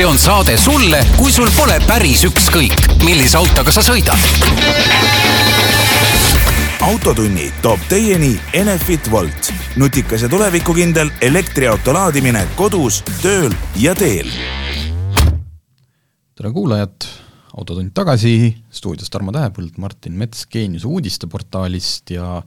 [0.00, 4.16] see on saade sulle, kui sul pole päris ükskõik, millise autoga sa sõidad.
[6.86, 14.30] autotunni toob teieni Enefit Volt, nutikas ja tulevikukindel elektriauto laadimine kodus, tööl ja teel.
[16.32, 17.04] tere kuulajad,
[17.60, 22.40] Autotund tagasi, stuudios Tarmo Tähepõld, Martin Mets Geeniuse uudisteportaalist ja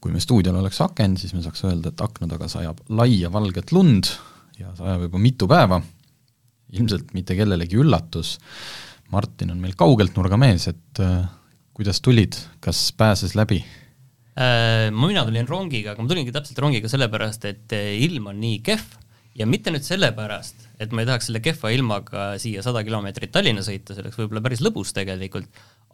[0.00, 3.70] kui me stuudiol oleks aken, siis me saaks öelda, et akna taga sajab laia valget
[3.70, 4.10] lund
[4.58, 5.78] ja sajab juba mitu päeva,
[6.76, 8.36] ilmselt mitte kellelegi üllatus,
[9.10, 11.24] Martin on meil kaugelt nurgamees, et äh,
[11.74, 13.62] kuidas tulid, kas pääses läbi?
[14.38, 18.60] Äh, mina tulin rongiga, aga ma tulingi täpselt rongiga sellepärast, et äh, ilm on nii
[18.66, 18.98] kehv.
[19.38, 23.62] Ja mitte nüüd sellepärast, et ma ei tahaks selle kehva ilmaga siia sada kilomeetrit Tallinna
[23.64, 25.46] sõita, see oleks võib-olla päris lõbus tegelikult,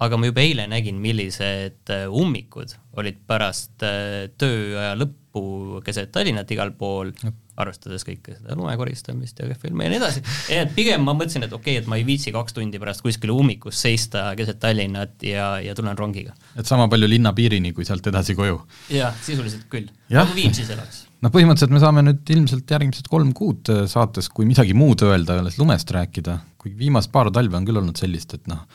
[0.02, 6.72] aga ma juba eile nägin, millised äh, ummikud olid pärast tööaja lõppu keset Tallinnat igal
[6.80, 7.12] pool,
[7.60, 11.54] arvestades kõike seda lume koristamist ja ilma ja nii edasi, et pigem ma mõtlesin, et
[11.54, 15.54] okei okay,, et ma ei viitsi kaks tundi pärast kuskil ummikus seista keset Tallinnat ja,
[15.64, 16.34] ja tulen rongiga.
[16.56, 18.60] et sama palju linna piirini, kui sealt edasi koju?
[18.92, 21.04] jah, sisuliselt küll, nagu Viimsis elaks.
[21.24, 25.38] Noh, põhimõtteliselt me saame nüüd ilmselt järgmised kolm kuud äh, saates, kui midagi muud öelda,
[25.40, 28.66] alles lumest rääkida, kuigi viimased paar talve on küll olnud sellist, et noh,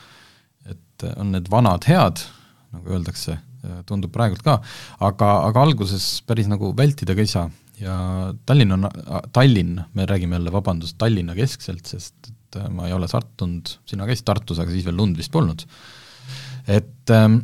[0.66, 2.24] et on need vanad head,
[2.74, 3.38] nagu öeldakse,
[3.86, 4.56] tundub praegult ka,
[5.06, 7.46] aga, aga alguses päris nagu vältida ka ei saa
[7.80, 7.96] ja
[8.46, 8.88] Tallinn on,
[9.32, 14.06] Tallinn, me räägime jälle, vabandust, Tallinna keskselt, sest et äh, ma ei ole sartunud, sina
[14.08, 15.64] käisid Tartus, aga siis veel lund vist polnud,
[16.70, 17.40] et ähm,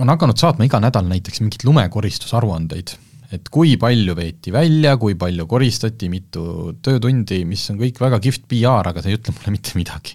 [0.00, 2.96] on hakanud saatma iga nädal näiteks mingeid lumekoristusaruandeid.
[3.34, 8.44] Et kui palju veeti välja, kui palju koristati, mitu töötundi, mis on kõik väga kihvt
[8.52, 10.14] PR, aga see ei ütle mulle mitte midagi.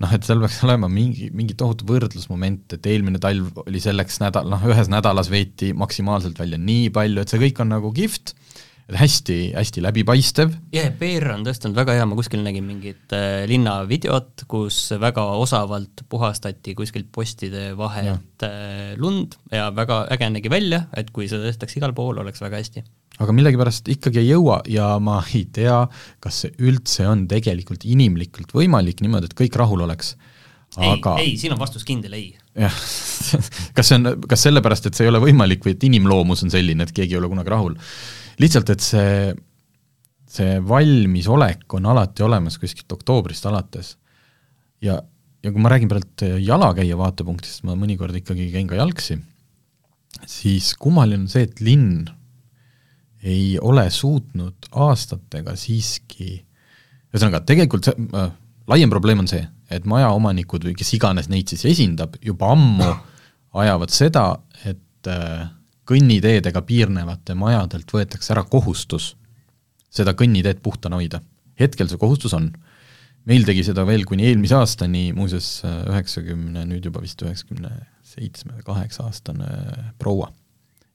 [0.00, 4.46] noh, et seal peaks olema mingi, mingi tohutu võrdlusmoment, et eelmine talv oli selleks nädal,
[4.48, 8.32] noh, ühes nädalas veeti maksimaalselt välja nii palju, et see kõik on nagu kihvt
[8.96, 10.54] hästi, hästi läbipaistev.
[10.74, 14.78] jah yeah,, PR on tõesti olnud väga hea, ma kuskil nägin mingit äh, linnavideot, kus
[15.00, 21.28] väga osavalt puhastati kuskilt postide vahelt äh, lund ja väga äge nägi välja, et kui
[21.30, 22.84] seda tehtaks igal pool, oleks väga hästi.
[23.20, 25.84] aga millegipärast ikkagi ei jõua ja ma ei tea,
[26.20, 30.16] kas see üldse on tegelikult inimlikult võimalik niimoodi, et kõik rahul oleks
[30.78, 32.30] aga ei, ei, siin on vastus kindel ei.
[32.58, 32.80] Jah
[33.76, 36.86] kas see on, kas sellepärast, et see ei ole võimalik või et inimloomus on selline,
[36.86, 37.76] et keegi ei ole kunagi rahul?
[38.40, 39.32] lihtsalt, et see,
[40.30, 43.94] see valmisolek on alati olemas kuskilt oktoobrist alates.
[44.82, 44.98] ja,
[45.44, 49.20] ja kui ma räägin praegu jalakäija vaatepunktist, ma mõnikord ikkagi käin ka jalgsi,
[50.26, 52.08] siis kummaline on see, et linn
[53.20, 56.40] ei ole suutnud aastatega siiski,
[57.12, 58.30] ühesõnaga, tegelikult see äh,,
[58.70, 62.90] laiem probleem on see, et majaomanikud või kes iganes neid siis esindab, juba ammu
[63.60, 64.24] ajavad seda,
[64.64, 65.48] et äh,
[65.90, 69.14] kõnniteedega piirnevate majadelt võetakse ära kohustus
[69.90, 71.20] seda kõnniteed puhtana hoida.
[71.60, 72.52] hetkel see kohustus on.
[73.28, 77.70] meil tegi seda veel kuni eelmise aastani, muuseas üheksakümne, nüüd juba vist üheksakümne
[78.06, 79.48] seitsme kaheksa aastane
[79.98, 80.30] proua.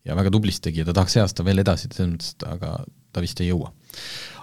[0.05, 2.77] ja väga tublisti tegi ja ta tahaks see aasta veel edasi, selles mõttes, et aga
[3.11, 3.71] ta vist ei jõua.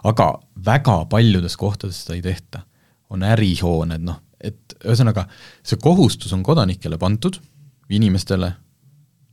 [0.05, 0.29] aga
[0.67, 2.67] väga paljudes kohtades seda ei tehta.
[3.13, 5.27] On ärihooned, noh, et ühesõnaga,
[5.63, 7.39] see kohustus on kodanikele pandud,
[7.93, 8.49] inimestele,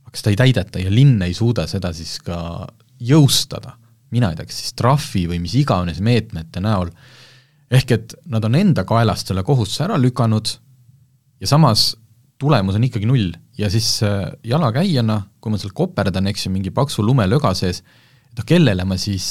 [0.06, 2.38] aga seda ei täideta ja linn ei suuda seda siis ka
[3.00, 3.76] jõustada,
[4.14, 6.92] mina ei tea, kas siis trahvi või mis iganes meetmete näol,
[7.70, 10.52] ehk et nad on enda kaelast selle kohustuse ära lükanud
[11.40, 11.92] ja samas
[12.40, 13.32] tulemus on ikkagi null.
[13.58, 17.82] Ja siis äh, jalakäijana, kui ma seal koperdan, eks ju, mingi paksu lumelöga sees,
[18.30, 19.26] et noh, kellele ma siis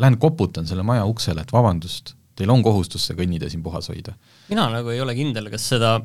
[0.00, 4.16] lähen koputan selle maja uksele, et vabandust, teil on kohustus see kõnnitee siin puhas hoida?
[4.52, 5.98] mina nagu ei ole kindel, kas seda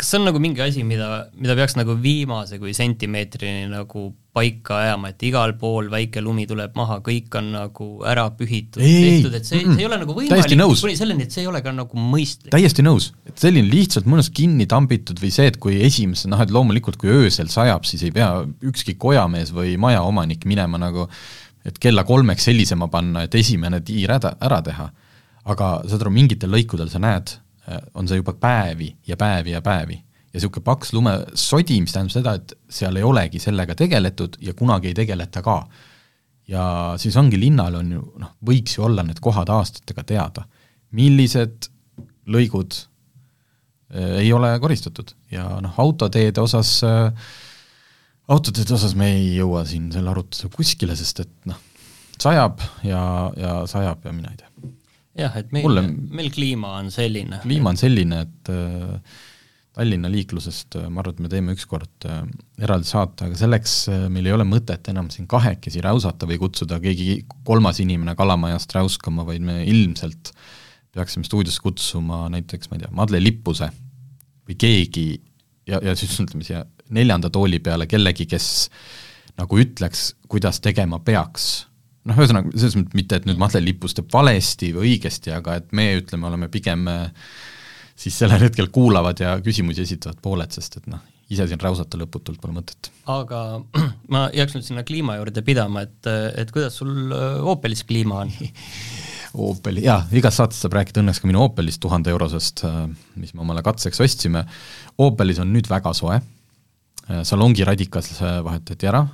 [0.00, 4.76] kas see on nagu mingi asi, mida, mida peaks nagu viimase kui sentimeetrini nagu paika
[4.78, 9.48] ajama, et igal pool väike lumi tuleb maha, kõik on nagu ära pühitud, tehtud, et
[9.48, 12.52] see see ei ole nagu võimalik, kuni selleni, et see ei ole ka nagu mõistlik.
[12.54, 16.54] täiesti nõus, et selline lihtsalt mõnus kinni tambitud või see, et kui esimese, noh et
[16.54, 18.30] loomulikult kui öösel sajab, siis ei pea
[18.70, 21.10] ükski kojamees või majaomanik minema nagu
[21.66, 24.88] et kella kolmeks helisema panna, et esimene tiir ära, ära teha.
[25.50, 27.34] Aga saad aru, mingitel lõikudel sa näed,
[27.68, 29.94] Äh, on see juba päevi ja päevi ja päevi.
[30.30, 34.92] ja niisugune paks lumesodi, mis tähendab seda, et seal ei olegi sellega tegeletud ja kunagi
[34.92, 35.66] ei tegeleta ka.
[36.48, 40.46] ja siis ongi linnal on ju noh, võiks ju olla need kohad aastatega teada,
[40.96, 41.68] millised
[42.26, 47.12] lõigud äh, ei ole koristatud ja noh, autoteede osas äh,,
[48.28, 51.60] autoteede osas me ei jõua siin selle arutlusega kuskile, sest et noh,
[52.18, 53.02] sajab ja,
[53.36, 54.49] ja sajab ja mina ei tea
[55.18, 55.84] jah, et meil Mulle...,
[56.20, 57.42] meil kliima on selline.
[57.44, 59.18] kliima on selline, et äh,
[59.76, 62.24] Tallinna liiklusest äh, ma arvan, et me teeme ükskord äh,
[62.62, 66.80] eraldi saate, aga selleks äh, meil ei ole mõtet enam siin kahekesi räusata või kutsuda
[66.82, 70.34] keegi kolmas inimene Kalamajast räuskama, vaid me ilmselt
[70.90, 73.70] peaksime stuudiosse kutsuma näiteks, ma ei tea, Madle Lippuse
[74.48, 75.06] või keegi
[75.70, 78.48] ja, ja siis ütleme siia neljanda tooli peale kellegi, kes
[79.38, 81.69] nagu ütleks, kuidas tegema peaks.
[82.08, 85.72] Noh, ühesõnaga, selles mõttes mitte, et nüüd Madle Lippus teeb valesti või õigesti, aga et
[85.76, 86.88] me ütleme, oleme pigem
[88.00, 92.40] siis sellel hetkel kuulavad ja küsimusi esitavad pooled, sest et noh, ise siin räusata lõputult
[92.42, 92.90] pole mõtet.
[93.10, 93.60] aga
[94.14, 96.10] ma jääks nüüd sinna kliima juurde pidama, et,
[96.40, 97.12] et kuidas sul
[97.52, 98.34] Opelis kliima on
[99.30, 102.82] Opeli, jaa, igas saates saab rääkida õnneks ka minu Opelist tuhande eurosest, äh,
[103.20, 104.42] mis me omale katseks ostsime.
[104.98, 109.04] Opelis on nüüd väga soe, äh, salongi radikas äh, vahetati ära,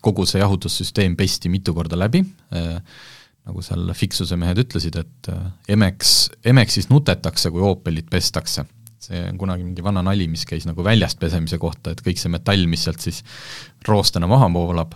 [0.00, 5.30] kogu see jahutussüsteem pesti mitu korda läbi, nagu seal Fixuse mehed ütlesid, et
[5.68, 8.64] Emex, Emexis nutetakse, kui Opelit pestakse.
[9.00, 12.32] see on kunagi mingi vana nali, mis käis nagu väljast pesemise kohta, et kõik see
[12.32, 13.22] metall, mis sealt siis
[13.88, 14.92] roostena maha voolab,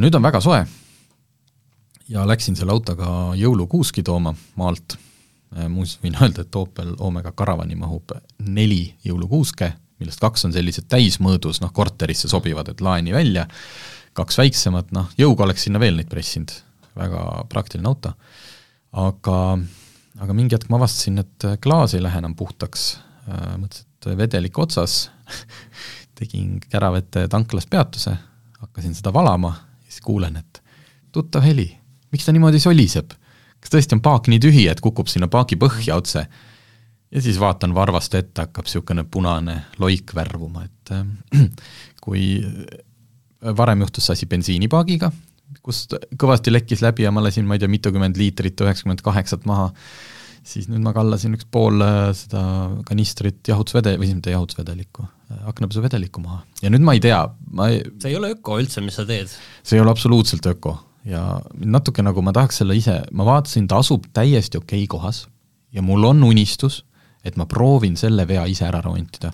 [0.00, 0.62] nüüd on väga soe.
[2.12, 3.06] Ja läksin selle autoga
[3.38, 4.96] jõulukuuski tooma maalt,
[5.56, 8.12] äh, muuseas võin öelda, et Opel Omega Caravani mahub
[8.42, 9.70] neli jõulukuuske,
[10.02, 13.46] millest kaks on sellised täismõõdus, noh korterisse sobivad, et laeni välja,
[14.18, 16.52] kaks väiksemat, noh jõuga oleks sinna veel neid pressinud,
[16.98, 18.14] väga praktiline auto.
[18.92, 19.36] aga,
[20.20, 22.96] aga mingi hetk ma avastasin, et klaas ei lähe enam puhtaks,
[23.28, 25.10] äh, mõtlesin, et vedelik otsas
[26.18, 28.16] tegin Käravete tanklas peatuse,
[28.60, 29.54] hakkasin seda valama,
[29.86, 30.62] siis kuulen, et
[31.12, 31.70] tuttav heli
[32.12, 33.16] miks ta niimoodi soliseb?
[33.62, 36.24] kas tõesti on paak nii tühi, et kukub sinna paagi põhja otse?
[37.12, 41.48] ja siis vaatan varvast ette, hakkab niisugune punane loik värvuma, et äh,
[42.04, 42.26] kui
[43.58, 45.10] varem juhtus see asi bensiinipaagiga,
[45.62, 49.70] kust kõvasti lekkis läbi ja ma lasin, ma ei tea, mitukümmend liitrit üheksakümmend kaheksat maha,
[50.46, 52.44] siis nüüd ma kallasin üks pool äh, seda
[52.88, 56.40] kanistrit jahutusvede-, või mitte jahutusvedelikku, äh, aknapesuvedelikku maha.
[56.62, 59.30] ja nüüd ma ei tea, ma ei see ei ole öko üldse, mis sa teed?
[59.62, 60.78] see ei ole absoluutselt öko
[61.08, 65.26] ja natuke nagu ma tahaks selle ise, ma vaatasin, ta asub täiesti okei kohas
[65.72, 66.82] ja mul on unistus,
[67.24, 69.30] et ma proovin selle vea ise ära remontida.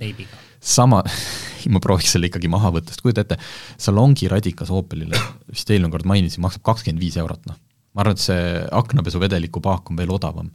[0.61, 1.03] Sama
[1.73, 3.39] ma prooviks selle ikkagi maha võtta, sest kujuta ette,
[3.81, 5.19] salongi radikas Opelile,
[5.51, 7.59] vist eelmine kord mainisin, maksab kakskümmend viis eurot, noh.
[7.95, 8.43] ma arvan, et see
[8.81, 10.51] aknapesuvedeliku paak on veel odavam.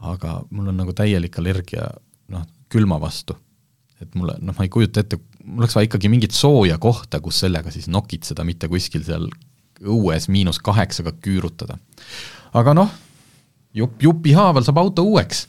[0.00, 1.90] aga mul on nagu täielik allergia
[2.32, 3.36] noh, külma vastu.
[4.00, 7.42] et mulle, noh, ma ei kujuta ette, mul oleks vaja ikkagi mingit sooja kohta, kus
[7.44, 9.28] sellega siis nokitseda, mitte kuskil seal
[9.80, 11.78] õues miinus kaheksaga küürutada.
[12.52, 12.92] aga noh,
[13.74, 15.46] jupp jupi haaval saab auto uueks.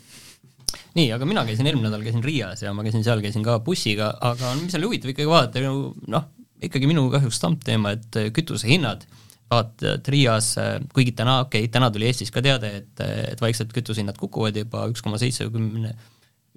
[0.97, 4.11] Nii, aga mina käisin eelmine nädal, käisin Riias ja ma käisin seal, käisin ka bussiga,
[4.31, 5.73] aga mis oli huvitav ikkagi vaadata,
[6.15, 6.29] noh,
[6.61, 9.05] ikkagi minu kahjuks stampteema, et kütusehinnad,
[9.51, 10.53] vaata, et Riias,
[10.93, 14.85] kuigi täna, okei okay,, täna tuli Eestis ka teade, et, et vaikselt kütusehinnad kukuvad juba
[14.91, 15.95] üks koma seitsmekümne,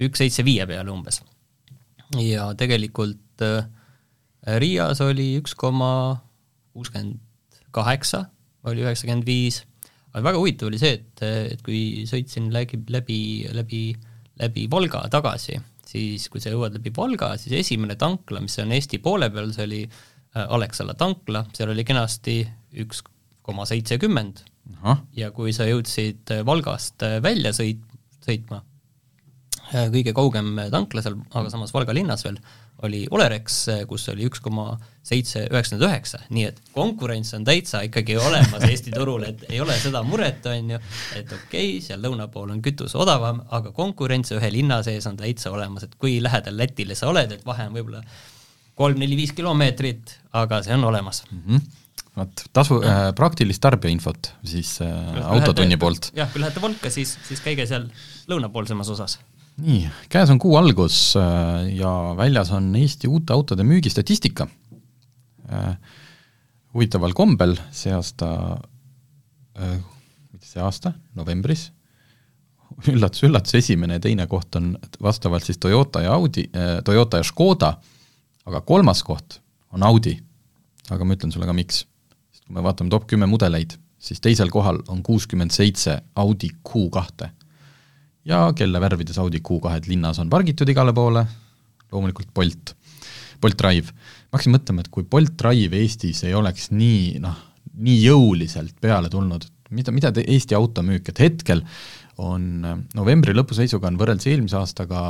[0.04, 1.22] üks seitse viie peale umbes.
[2.20, 3.66] ja tegelikult äh,
[4.60, 6.20] Riias oli üks koma
[6.74, 7.22] kuuskümmend
[7.74, 8.26] kaheksa,
[8.68, 9.62] oli üheksakümmend viis,
[10.14, 11.22] aga väga huvitav oli see, et,
[11.54, 13.20] et kui sõitsin läbi, läbi,
[13.54, 13.84] läbi,
[14.40, 19.00] läbi Volga tagasi, siis kui sa jõuad läbi Volga, siis esimene tankla, mis on Eesti
[19.02, 22.40] poole peal, see oli äh, Alexela tankla, seal oli kenasti
[22.84, 23.02] üks
[23.44, 24.44] koma seitsekümmend.
[25.18, 27.82] Ja kui sa jõudsid Valgast välja sõit,
[28.24, 28.62] sõitma,
[29.74, 32.38] äh, kõige kaugem tankla seal, aga samas Valga linnas veel,
[32.84, 38.16] oli Olerex, kus oli üks koma seitse üheksakümmend üheksa, nii et konkurents on täitsa ikkagi
[38.16, 40.80] olemas Eesti turul, et ei ole seda muret, on ju,
[41.18, 45.18] et okei okay,, seal lõuna pool on kütus odavam, aga konkurents ühe linna sees on
[45.20, 48.04] täitsa olemas, et kui lähedal Lätile sa oled, et vahe on võib-olla
[48.78, 51.42] kolm-neli-viis kilomeetrit, aga see on olemas mm.
[51.46, 51.72] -hmm
[52.14, 54.90] vot, tasu äh,, praktilist tarbijainfot siis äh,
[55.26, 56.12] autotunni poolt.
[56.14, 57.88] jah, kui lähete Volka, siis, siis käige seal
[58.30, 59.18] lõunapoolsemas osas
[59.62, 64.46] nii, käes on kuu algus äh, ja väljas on Eesti uute autode müügistatistika.
[65.52, 65.76] Äh,
[66.74, 68.28] huvitaval kombel see aasta,
[69.58, 69.78] äh,
[70.32, 71.68] mitte see aasta, novembris,
[72.90, 76.48] üllatus-üllatus, esimene ja teine koht on vastavalt siis Toyota ja Audi,
[76.84, 77.76] Toyota ja Škoda,
[78.50, 79.38] aga kolmas koht
[79.72, 80.16] on Audi.
[80.90, 81.86] aga ma ütlen sulle ka, miks.
[82.32, 87.30] sest kui me vaatame top kümme mudeleid, siis teisel kohal on kuuskümmend seitse Audi Q2
[88.28, 91.24] ja kelle värvides Audi Q2-d linnas on pargitud igale poole,
[91.92, 92.74] loomulikult Bolt,
[93.40, 93.92] Bolt Drive.
[94.30, 97.36] ma hakkasin mõtlema, et kui Bolt Drive Eestis ei oleks nii noh,
[97.74, 101.64] nii jõuliselt peale tulnud, mida, mida te Eesti automüük, et hetkel
[102.22, 105.00] on novembri lõpu seisuga on võrreldes eelmise aastaga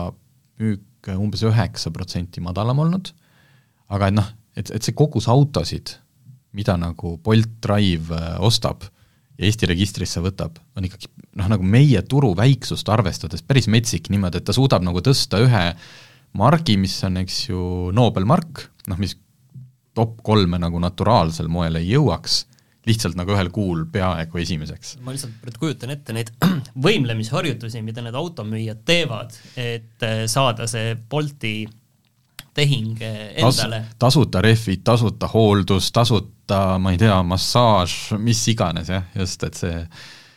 [0.61, 3.11] müük umbes üheksa protsenti madalam olnud,
[3.92, 5.99] aga et noh, et, et see kogus autosid,
[6.56, 8.87] mida nagu Bolt Drive ostab,
[9.38, 14.41] ja Eesti registrisse võtab, on ikkagi noh, nagu meie turu väiksust arvestades päris metsik niimoodi,
[14.41, 15.67] et ta suudab nagu tõsta ühe
[16.38, 17.61] margi, mis on, eks ju,
[17.95, 19.17] Nobel mark, noh mis
[19.95, 22.41] top kolme nagu naturaalsel moel ei jõuaks,
[22.88, 24.99] lihtsalt nagu ühel kuul peaaegu esimeseks.
[25.05, 26.33] ma lihtsalt praegu kujutan ette neid
[26.87, 31.62] võimlemisharjutusi, mida need automüüjad teevad, et äh, saada see Bolti
[32.55, 33.97] tehing äh, endale Tas,.
[34.07, 39.87] tasuta rehvid, tasuta hooldus, tasuta, ma ei tea, massaaž, mis iganes jah, just, et see,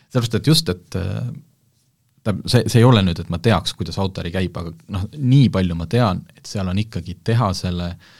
[0.08, 4.32] sellepärast, et just, et tähendab, see, see ei ole nüüd, et ma teaks, kuidas autoäri
[4.34, 8.16] käib, aga noh, nii palju ma tean, et seal on ikkagi tehasele äh,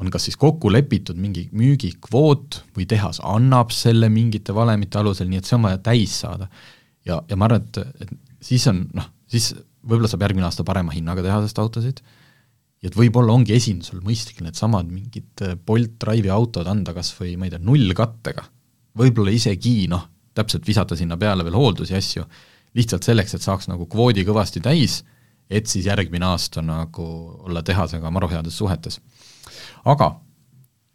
[0.00, 5.40] on kas siis kokku lepitud mingi müügikvoot või tehas annab selle mingite valemite alusel, nii
[5.42, 6.48] et see on vaja täis saada.
[7.04, 10.94] ja, ja ma arvan, et, et siis on noh, siis võib-olla saab järgmine aasta parema
[10.96, 12.00] hinnaga tehasest autosid,
[12.80, 17.48] ja et võib-olla ongi esindusel mõistlik needsamad mingid Bolt Drive'i autod anda kas või ma
[17.48, 18.46] ei tea, nullkattega,
[18.96, 20.06] võib-olla isegi noh,
[20.40, 22.26] täpselt visata sinna peale veel hooldusi ja asju,
[22.74, 25.02] lihtsalt selleks, et saaks nagu kvoodi kõvasti täis,
[25.50, 27.06] et siis järgmine aasta nagu
[27.46, 29.00] olla tehasega maru heades suhetes
[29.88, 30.10] aga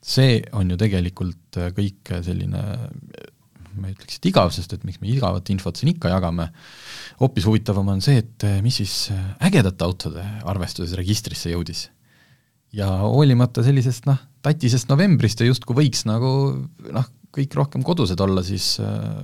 [0.06, 2.62] see on ju tegelikult kõik selline
[3.76, 6.46] ma ei ütleks, et igav, sest et miks me igavat infot siin ikka jagame,
[7.20, 9.10] hoopis huvitavam on see, et mis siis
[9.44, 11.90] ägedate autode arvestuses registrisse jõudis.
[12.76, 16.30] ja hoolimata sellisest noh, tatisest novembrist ja justkui võiks nagu
[16.92, 19.24] noh, kõik rohkem kodused olla, siis äh,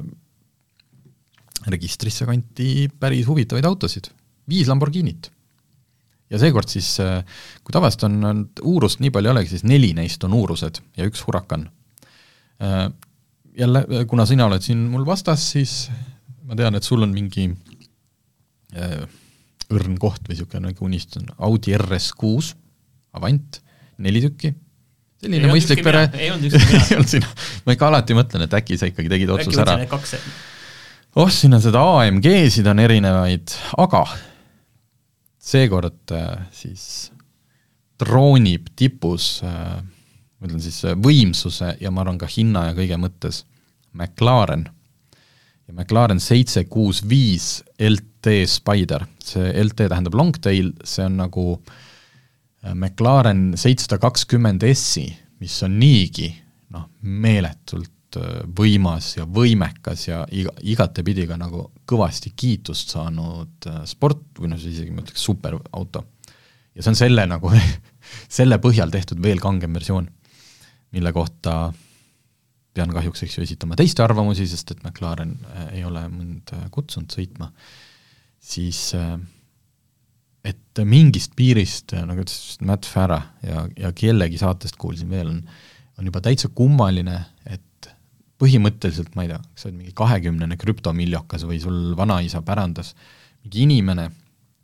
[1.71, 4.11] registrisse kanti päris huvitavaid autosid,
[4.49, 5.31] viis Lamborghinit.
[6.31, 7.21] Ja seekord siis, äh,
[7.63, 11.07] kui tavaliselt on, on uurust nii palju ei olegi, siis neli neist on uurused ja
[11.07, 11.67] üks Huracan.
[12.63, 12.87] Äh,
[13.57, 15.75] jälle, kuna sina oled siin mul vastas, siis
[16.47, 17.49] ma tean, et sul on mingi
[18.71, 22.53] õrn koht või niisugune nagu unistus, Audi RS6
[23.11, 23.57] Avant,
[23.99, 24.53] neli tükki,
[25.21, 27.29] selline ei mõistlik pere, ei olnud ükski ei olnud sina,
[27.67, 29.77] ma ikka alati mõtlen, et äkki sa ikkagi tegid otsuse ära.
[31.21, 34.05] oh, siin on seda AMG-sid on erinevaid, aga
[35.41, 37.11] seekord äh, siis
[38.01, 42.97] droonib tipus, äh, ma ütlen siis äh, võimsuse ja ma arvan ka hinna ja kõige
[43.01, 43.43] mõttes
[43.93, 44.67] McLaren.
[45.67, 51.45] ja McLaren seitse kuus viis LT Spider, see LT tähendab longtail, see on nagu
[52.61, 55.07] McLaren seitsesada kakskümmend S-i,
[55.41, 56.29] mis on niigi
[56.73, 57.89] noh, meeletult
[58.57, 64.91] võimas ja võimekas ja iga, igatepidi ka nagu kõvasti kiitust saanud sport või noh, isegi
[64.91, 66.03] ma ütleks superauto.
[66.75, 67.51] ja see on selle nagu
[68.39, 70.09] selle põhjal tehtud veel kangem versioon,
[70.91, 71.71] mille kohta
[72.73, 75.33] pean kahjuks, eks ju, esitama teiste arvamusi, sest et McLaren
[75.71, 77.49] ei ole mind kutsunud sõitma,
[78.39, 78.91] siis
[80.45, 85.43] et mingist piirist, nagu ütles Matt Farah ja, ja kellegi saatest kuulsin veel, on
[86.01, 87.89] on juba täitsa kummaline, et
[88.41, 92.95] põhimõtteliselt, ma ei tea, sa oled mingi kahekümnene krüptomiljokas või sul vanaisa pärandas,
[93.45, 94.07] mingi inimene,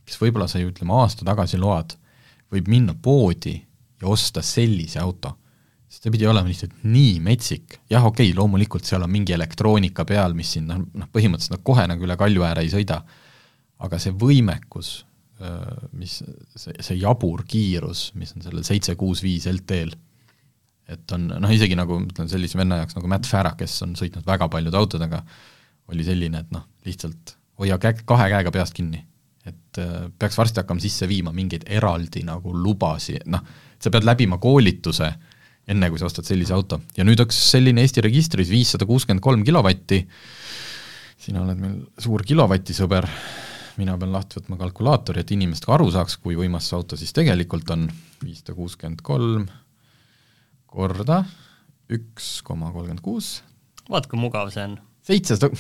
[0.08, 1.94] kes võib-olla sai, ütleme, aasta tagasi load,
[2.54, 3.58] võib minna poodi
[4.02, 5.36] ja osta sellise auto.
[5.88, 10.04] sest see pidi olema lihtsalt nii metsik, jah, okei okay,, loomulikult seal on mingi elektroonika
[10.06, 13.04] peal, mis siin noh, noh põhimõtteliselt nad kohe nagu üle kalju ääre ei sõida,
[13.80, 15.06] aga see võimekus,
[15.94, 16.20] mis,
[16.58, 19.94] see, see jabur kiirus, mis on sellel seitse kuus viis LT-l
[20.88, 24.28] et on noh, isegi nagu ütlen sellise venna jaoks nagu Matt Farah, kes on sõitnud
[24.28, 25.22] väga paljude autodega,
[25.92, 29.04] oli selline, et noh, lihtsalt hoia käe, kahe käega peast kinni.
[29.48, 33.44] et äh, peaks varsti hakkama sisse viima mingeid eraldi nagu lubasi, noh,
[33.80, 35.08] sa pead läbima koolituse,
[35.68, 36.82] enne kui sa ostad sellise auto.
[36.98, 40.02] ja nüüd üks selline Eesti registris viissada kuuskümmend kolm kilovatti,
[41.18, 43.08] sina oled meil suur kilovatisõber,
[43.78, 47.14] mina pean lahti võtma kalkulaatori, et inimesed ka aru saaks, kui võimas see auto siis
[47.16, 47.88] tegelikult on,
[48.24, 49.46] viissada kuuskümmend kolm
[50.68, 51.22] korda
[51.94, 53.42] üks koma kolmkümmend kuus.
[53.88, 54.78] vaat kui mugav see on.
[55.08, 55.52] seitsesada,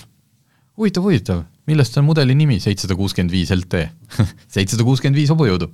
[0.80, 3.86] huvitav, huvitav, millest see on mudeli nimi, seitsesada kuuskümmend viis LT
[4.56, 5.70] seitsesada kuuskümmend viis hobujõudu.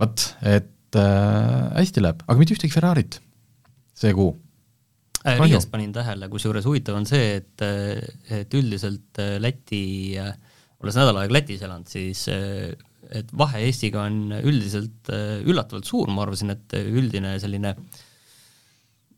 [0.00, 3.20] vot, et äh, hästi läheb, aga mitte ühtegi Ferrarit
[3.96, 4.34] see kuu
[5.22, 5.38] äh,.
[5.40, 7.64] Riias panin tähele, kusjuures huvitav on see, et,
[8.30, 9.84] et üldiselt äh, Läti,
[10.22, 10.34] äh,
[10.82, 12.74] olles nädal aega Lätis elanud, siis äh,
[13.14, 15.10] et vahe Eestiga on üldiselt
[15.46, 17.76] üllatavalt suur, ma arvasin, et üldine selline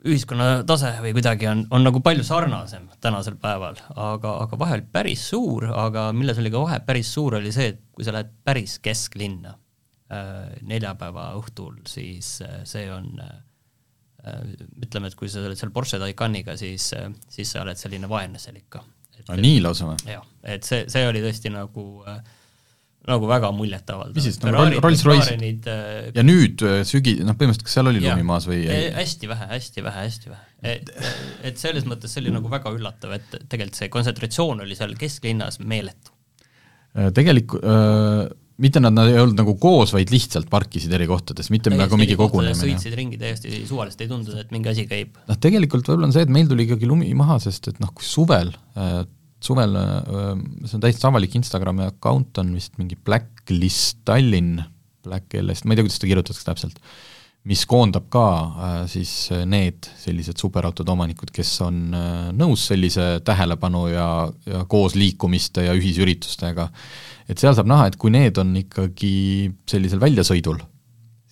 [0.09, 4.87] ühiskonna tase või kuidagi on, on nagu palju sarnasem tänasel päeval, aga, aga vahe oli
[4.93, 8.31] päris suur, aga milles oli ka vahe päris suur, oli see, et kui sa lähed
[8.47, 12.39] päris kesklinna äh, neljapäeva õhtul, siis
[12.69, 13.09] see on
[14.83, 16.91] ütleme, et kui sa oled seal Porsche Taycaniga, siis,
[17.33, 18.83] siis sa oled selline vaene seal ikka.
[19.27, 20.01] No nii lausa või?
[20.15, 22.21] jah, et see, see oli tõesti nagu äh,
[23.09, 24.17] nagu väga muljetavaldav.
[24.17, 28.27] mis siis, nagu Rolls-Royce äh, ja nüüd äh, sügi-, noh põhimõtteliselt kas seal oli lumi
[28.27, 28.91] maas või ei?
[28.97, 30.75] hästi vähe, hästi vähe, hästi vähe.
[30.75, 30.93] et,
[31.51, 35.61] et selles mõttes see oli nagu väga üllatav, et tegelikult see kontsentratsioon oli seal kesklinnas
[35.63, 36.15] meeletu.
[36.97, 37.65] Äh, tegelikult
[38.59, 42.17] mitte nad, nad ei olnud nagu koos, vaid lihtsalt parkisid eri kohtades, mitte nagu mingi
[42.19, 42.59] kogunemine.
[42.59, 45.15] sõitsid ringi täiesti suvaliselt, ei tundunud, et mingi asi käib.
[45.29, 48.07] noh, tegelikult võib-olla on see, et meil tuli ikkagi lumi maha, sest et noh, kui
[48.07, 49.05] suvel äh,
[49.45, 50.33] suvel, äh,
[50.67, 54.59] see on täiesti avalik Instagrami account on vist mingi Blacklist Tallinn,
[55.05, 56.81] Black LS, ma ei tea, kuidas seda kirjutatakse täpselt,
[57.49, 59.13] mis koondab ka äh, siis
[59.49, 64.09] need sellised superautode omanikud, kes on äh, nõus sellise tähelepanu ja,
[64.49, 66.69] ja koos liikumiste ja ühisüritustega.
[67.29, 69.13] Et seal saab näha, et kui need on ikkagi
[69.69, 70.61] sellisel väljasõidul,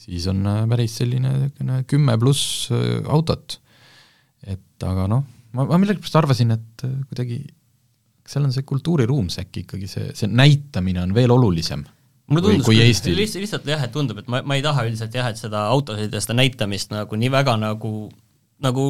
[0.07, 2.69] siis on päris selline niisugune kümme pluss
[3.09, 3.61] autot.
[4.47, 5.25] et aga noh,
[5.57, 7.41] ma, ma millegipärast arvasin, et kuidagi
[8.27, 11.85] seal on see kultuuriruum see äkki ikkagi, see, see näitamine on veel olulisem
[12.27, 13.15] mulle tundus kui, kui Eestil.
[13.17, 16.15] lihtsalt, lihtsalt jah, et tundub, et ma, ma ei taha üldiselt jah, et seda autosid
[16.15, 17.93] ja seda näitamist nagu nii väga nagu,
[18.67, 18.87] nagu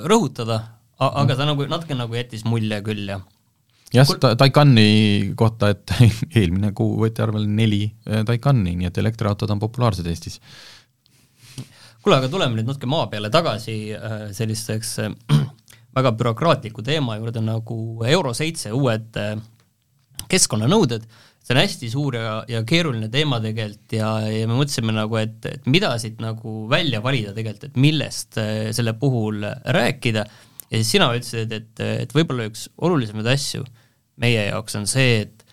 [0.00, 0.60] rõhutada,
[0.98, 1.36] aga mm.
[1.36, 3.24] ta nagu natuke nagu jättis mulje küll, jah.
[3.92, 5.92] Jah Taikani kohta, et
[6.38, 10.40] eelmine kuu võeti arvele neli eh, Taikani, nii et elektriautod on populaarsed Eestis.
[12.02, 15.12] kuule, aga tuleme nüüd natuke maa peale tagasi eh, sellisteks äh,
[15.98, 17.76] väga bürokraatliku teema juurde nagu
[18.08, 19.36] Euro seitse uued äh,
[20.30, 21.04] keskkonnanõuded,
[21.44, 25.44] see on hästi suur ja, ja keeruline teema tegelikult ja, ja me mõtlesime nagu, et,
[25.50, 29.44] et mida siit nagu välja valida tegelikult, et millest äh, selle puhul
[29.76, 30.24] rääkida,
[30.74, 33.64] ja siis sina ütlesid, et, et võib-olla üks olulisemaid asju
[34.20, 35.44] meie jaoks on see, et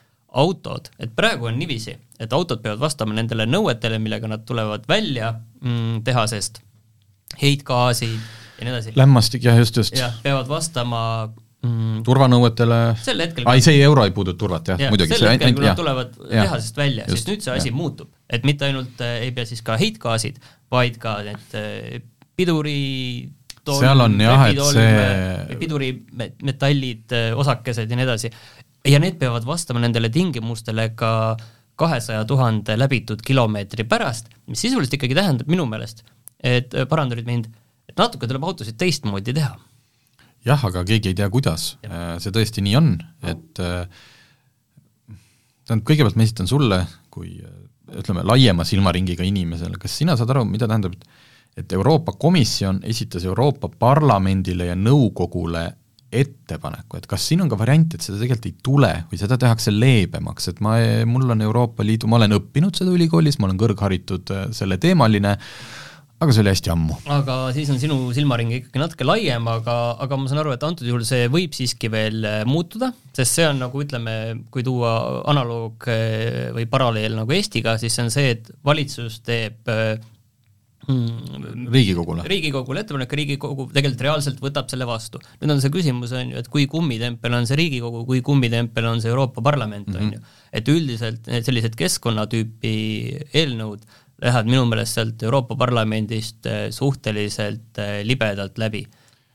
[0.42, 5.34] autod, et praegu on niiviisi, et autod peavad vastama nendele nõuetele, millega nad tulevad välja
[5.62, 6.62] mm, tehasest,
[7.42, 8.20] heitgaasid,
[8.60, 8.94] ja nii edasi.
[9.00, 9.98] lämmastik, jah, just, just.
[9.98, 12.80] jah, peavad vastama mm, turvanõuetele,
[13.25, 15.18] hetkel ai, see euro ei puuduta turvat, jah ja,, muidugi.
[15.18, 17.75] sel hetkel, kui nad tulevad tehasest välja, siis nüüd see asi ja.
[17.75, 18.13] muutub.
[18.32, 20.40] et mitte ainult äh, ei pea siis ka heitgaasid,
[20.72, 22.00] vaid ka need äh,
[22.40, 22.80] piduri
[23.68, 28.32] tolm, seal on jah, et see pidurimetallid, äh, osakesed ja nii edasi,
[28.88, 31.12] ja need peavad vastama nendele tingimustele ka
[31.82, 36.06] kahesaja tuhande läbitud kilomeetri pärast, mis sisuliselt ikkagi tähendab minu meelest,
[36.44, 37.51] et äh, paranda nüüd mind,
[37.89, 39.56] et natuke tuleb autosid teistmoodi teha.
[40.46, 41.76] jah, aga keegi ei tea, kuidas.
[41.86, 43.84] Äh, see tõesti nii on, et äh,
[45.65, 47.38] tähendab, kõigepealt ma esitan sulle kui
[47.91, 51.06] ütleme, laiema silmaringiga inimesele, kas sina saad aru, mida tähendab, et
[51.58, 55.68] Euroopa Komisjon esitas Euroopa Parlamendile ja nõukogule
[56.12, 59.72] ettepaneku, et kas siin on ka variant, et seda tegelikult ei tule või seda tehakse
[59.72, 60.76] leebemaks, et ma,
[61.08, 65.38] mul on Euroopa Liidu, ma olen õppinud seda ülikoolis, ma olen kõrgharitud selleteemaline,
[66.22, 66.98] aga see oli hästi ammu.
[67.16, 70.86] aga siis on sinu silmaring ikkagi natuke laiem, aga, aga ma saan aru, et antud
[70.86, 74.16] juhul see võib siiski veel äh, muutuda, sest see on nagu ütleme,
[74.54, 74.94] kui tuua
[75.32, 79.96] analoog äh, või paralleel nagu Eestiga, siis see on see, et valitsus teeb äh,
[80.88, 82.24] riigikogule.
[82.26, 85.22] riigikogule ettepanek, Riigikogu tegelikult reaalselt võtab selle vastu.
[85.41, 89.02] nüüd on see küsimus, on ju, et kui kummitempel on see Riigikogu, kui kummitempel on
[89.02, 90.13] see Euroopa Parlament, on mhm.
[90.15, 90.38] ju.
[90.52, 92.76] et üldiselt need sellised keskkonnatüüpi
[93.34, 93.86] eelnõud
[94.22, 98.86] lähevad minu meelest sealt Euroopa Parlamendist äh, suhteliselt äh, libedalt läbi.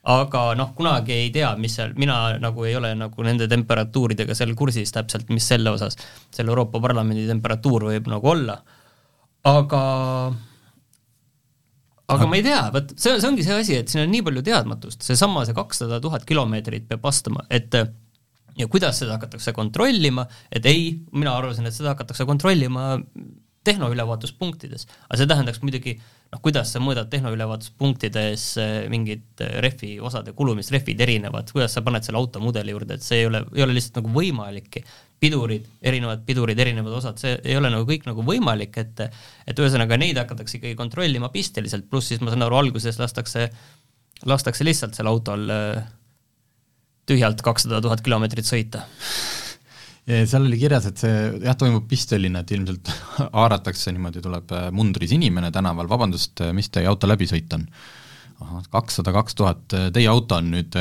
[0.06, 4.52] aga noh, kunagi ei tea, mis seal, mina nagu ei ole nagu nende temperatuuridega seal
[4.54, 5.98] kursis täpselt, mis selle osas
[6.30, 8.60] seal Euroopa Parlamendi temperatuur võib nagu olla,
[9.50, 9.80] aga
[12.12, 14.44] aga ma ei tea, vot see, see ongi see asi, et siin on nii palju
[14.46, 17.74] teadmatust, seesama, see kakssada tuhat kilomeetrit peab vastama, et
[18.56, 22.94] ja kuidas seda hakatakse kontrollima, et ei, mina arvasin, et seda hakatakse kontrollima
[23.66, 30.34] tehnoülevaatuspunktides, aga see tähendaks muidugi noh, kuidas sa mõõdad tehnoülevaatuspunktides eh, mingit eh, rehvi osade
[30.38, 33.66] kulumist, rehvid erinevad, kuidas sa paned selle auto mudeli juurde, et see ei ole, ei
[33.66, 34.84] ole lihtsalt nagu võimalikki.
[35.20, 39.98] Pidurid, erinevad pidurid, erinevad osad, see ei ole nagu kõik nagu võimalik, et et ühesõnaga
[40.00, 43.48] neid hakatakse ikkagi kontrollima pisteliselt, pluss siis ma saan aru, alguses lastakse,
[44.28, 45.80] lastakse lihtsalt seal autol eh,
[47.08, 48.84] tühjalt kakssada tuhat kilomeetrit sõita
[50.06, 52.90] seal oli kirjas, et see jah, toimub pistolina, et ilmselt
[53.38, 57.66] haaratakse niimoodi, tuleb äh, mundris inimene tänaval, vabandust, äh, mis teie auto läbi sõit on?
[58.36, 60.76] ahah, kakssada kaks tuhat, äh, teie auto on nüüd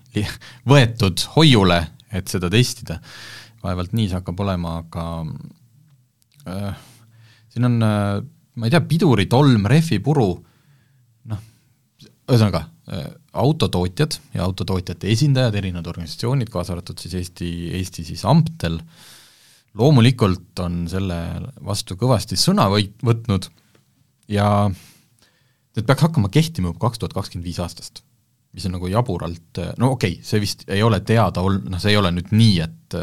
[0.72, 2.98] võetud hoiule, et seda testida.
[3.62, 5.04] Vaevalt nii see hakkab olema, aga
[6.46, 6.80] äh,
[7.52, 8.24] siin on äh,
[8.56, 10.30] ma ei tea, pidurid, olm, rehvipuru,
[11.30, 11.42] noh,
[12.26, 18.80] ühesõnaga äh,, autotootjad ja autotootjate esindajad, erinevad organisatsioonid, kaasa arvatud siis Eesti, Eesti siis Amptel,
[19.76, 21.20] loomulikult on selle
[21.64, 23.50] vastu kõvasti sõna võit-, võtnud
[24.32, 28.02] ja need peaks hakkama kehtima juba kaks tuhat kakskümmend viis aastast.
[28.56, 31.92] mis on nagu jaburalt, no okei okay,, see vist ei ole teada ol-, noh, see
[31.92, 32.96] ei ole nüüd nii, et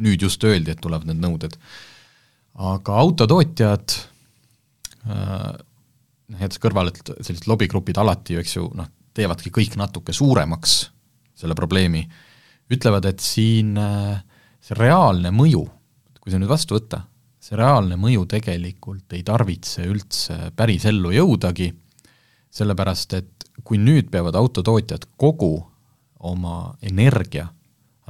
[0.00, 1.56] nüüd just öeldi, et tulevad need nõuded.
[2.60, 3.96] aga autotootjad
[5.06, 5.52] äh,,
[6.30, 10.80] noh, jättes kõrvale, et sellised lobigrupid alati ju, eks ju, noh, teevadki kõik natuke suuremaks,
[11.38, 12.02] selle probleemi,
[12.70, 14.20] ütlevad, et siin äh,
[14.60, 15.64] see reaalne mõju,
[16.20, 17.04] kui see nüüd vastu võtta,
[17.40, 21.70] see reaalne mõju tegelikult ei tarvitse üldse päris ellu jõudagi,
[22.52, 25.54] sellepärast et kui nüüd peavad autotootjad kogu
[26.28, 27.48] oma energia,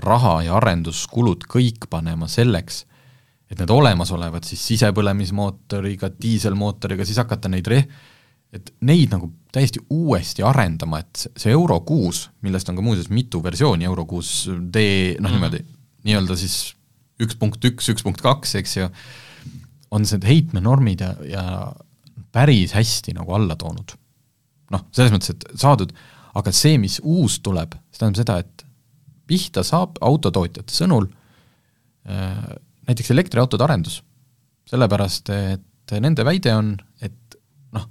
[0.05, 2.85] raha ja arenduskulud kõik panema selleks,
[3.51, 7.85] et need olemasolevad siis sisepõlemismootoriga, diiselmootoriga, siis hakata neid re-,
[8.55, 13.43] et neid nagu täiesti uuesti arendama, et see Euro kuus, millest on ka muuseas mitu
[13.43, 14.85] versiooni, Euro kuus D,
[15.19, 15.35] noh mm.
[15.37, 15.65] niimoodi,
[16.07, 16.61] nii-öelda siis
[17.21, 18.89] üks punkt üks, üks punkt kaks, eks ju,
[19.91, 21.45] on need heitmenormid ja, ja
[22.33, 23.97] päris hästi nagu alla toonud.
[24.71, 25.91] noh, selles mõttes, et saadud,
[26.39, 28.69] aga see, mis uus tuleb, see tähendab seda, et
[29.31, 32.37] pihta saab autotootjate sõnul äh,
[32.90, 34.03] näiteks elektriautode arendus.
[34.71, 37.37] sellepärast, et nende väide on, et
[37.75, 37.87] noh,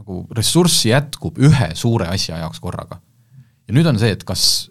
[0.00, 3.00] nagu ressurssi jätkub ühe suure asja jaoks korraga.
[3.68, 4.70] ja nüüd on see, et kas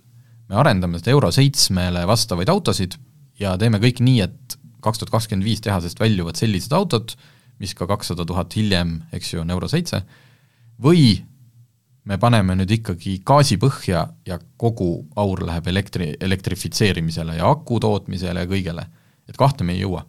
[0.49, 2.97] me arendame seda Euro seitsmele vastavaid autosid
[3.39, 7.13] ja teeme kõik nii, et kaks tuhat kakskümmend viis tehasest väljuvad sellised autod,
[7.61, 10.03] mis ka kakssada tuhat hiljem, eks ju, on Euro seitse,
[10.81, 11.23] või
[12.07, 18.45] me paneme nüüd ikkagi gaasi põhja ja kogu aur läheb elektri, elektrifitseerimisele ja aku tootmisele
[18.45, 18.87] ja kõigele.
[19.27, 20.05] et kahte me ei jõua.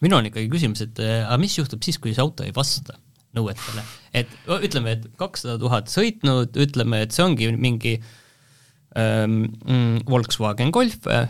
[0.00, 2.98] minul on ikkagi küsimus, et aga mis juhtub siis, kui see auto ei vasta
[3.36, 3.84] nõuetele,
[4.16, 7.98] et ütleme, et kakssada tuhat sõitnud, ütleme, et see ongi mingi
[8.96, 11.28] ähm, mm, Volkswagen Golf äh,,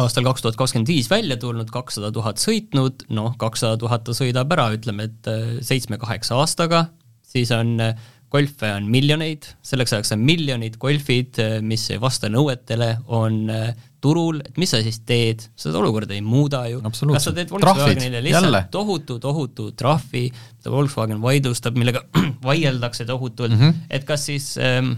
[0.00, 4.52] aastal kaks tuhat kakskümmend viis välja tulnud, kakssada tuhat sõitnud, noh, kakssada tuhat ta sõidab
[4.56, 6.88] ära, ütleme, et äh, seitsme-kaheksa aastaga,
[7.34, 7.94] siis on äh,
[8.34, 13.70] golfe on miljoneid, selleks ajaks on miljonid golfid, äh, mis ei vasta nõuetele, on äh,
[14.04, 16.82] turul, et mis sa siis teed, seda olukorda ei muuda ju.
[16.84, 22.04] kas sa teed Volkswagenile lihtsalt tohutu, tohutu trahvi, mida Volkswagen vaidlustab, millega
[22.48, 23.88] vaieldakse tohutult mm, -hmm.
[23.90, 24.94] et kas siis ähm,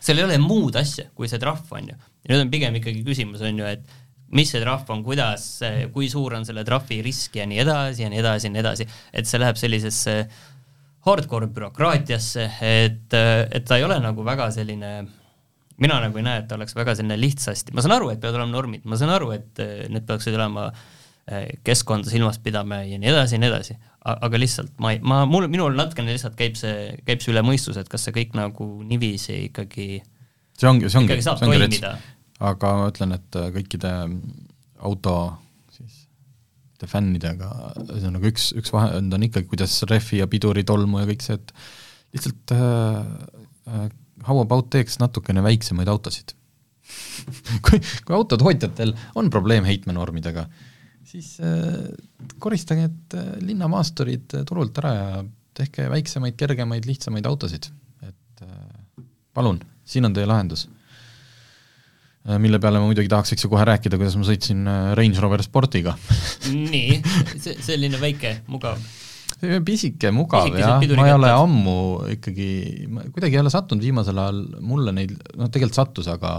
[0.00, 1.96] seal ei ole muud asja, kui see trahv, on ju.
[1.96, 4.00] ja nüüd on pigem ikkagi küsimus, on ju, et
[4.32, 5.60] mis see trahv on, kuidas,
[5.92, 8.88] kui suur on selle trahvi risk ja nii edasi ja nii edasi ja nii edasi,
[9.12, 10.40] et see läheb sellisesse äh,
[11.06, 14.92] hardcore bürokraatiasse, et, et ta ei ole nagu väga selline
[15.82, 18.40] mina nagu ei näe, et ta oleks väga selline lihtsasti, ma saan aru, et peavad
[18.40, 23.10] olema normid, ma saan aru, et need peaksid olema eh, keskkonda silmas pidama ja nii
[23.10, 23.78] edasi ja nii edasi,
[24.12, 27.82] aga lihtsalt ma ei, ma, mul, minul natukene lihtsalt käib see, käib see üle mõistuse,
[27.82, 31.82] et kas see kõik nagu niiviisi ikkagi see ongi, see ongi, see ongi rets,
[32.42, 33.94] aga ma ütlen, et kõikide
[34.82, 35.16] auto
[36.82, 37.48] suurte fännidega,
[37.86, 41.52] ühesõnaga üks, üks vahend on ikkagi, kuidas rehvi ja piduri tolmu ja kõik see, et
[42.14, 43.06] lihtsalt äh,
[43.68, 43.88] äh,
[44.26, 46.34] how about teeks natukene väiksemaid autosid?
[47.64, 50.48] Kui, kui autotootjatel on probleem heitmenormidega,
[51.06, 51.86] siis äh,
[52.42, 57.70] koristage need äh, linnamaasturid turult ära ja tehke väiksemaid, kergemaid, lihtsamaid autosid,
[58.02, 60.66] et äh, palun, siin on teie lahendus.
[60.66, 60.81] Äh,
[62.22, 65.42] mille peale ma muidugi tahaks, eks ju, kohe rääkida, kuidas ma sõitsin äh, Range Rover
[65.42, 65.96] Sportiga.
[66.74, 67.00] Nii,
[67.34, 68.82] see, selline väike, mugav?
[69.66, 71.74] pisike, mugav jah, ma ei ole ammu
[72.12, 72.46] ikkagi,
[72.94, 76.30] ma kuidagi ei ole sattunud viimasel ajal mulle neid, noh tegelikult sattus, aga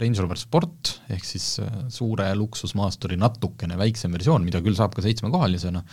[0.00, 5.04] Range Rover Sport ehk siis äh, suure luksusmaasturi natukene väiksem versioon, mida küll saab ka
[5.06, 5.84] seitsmekohalisena,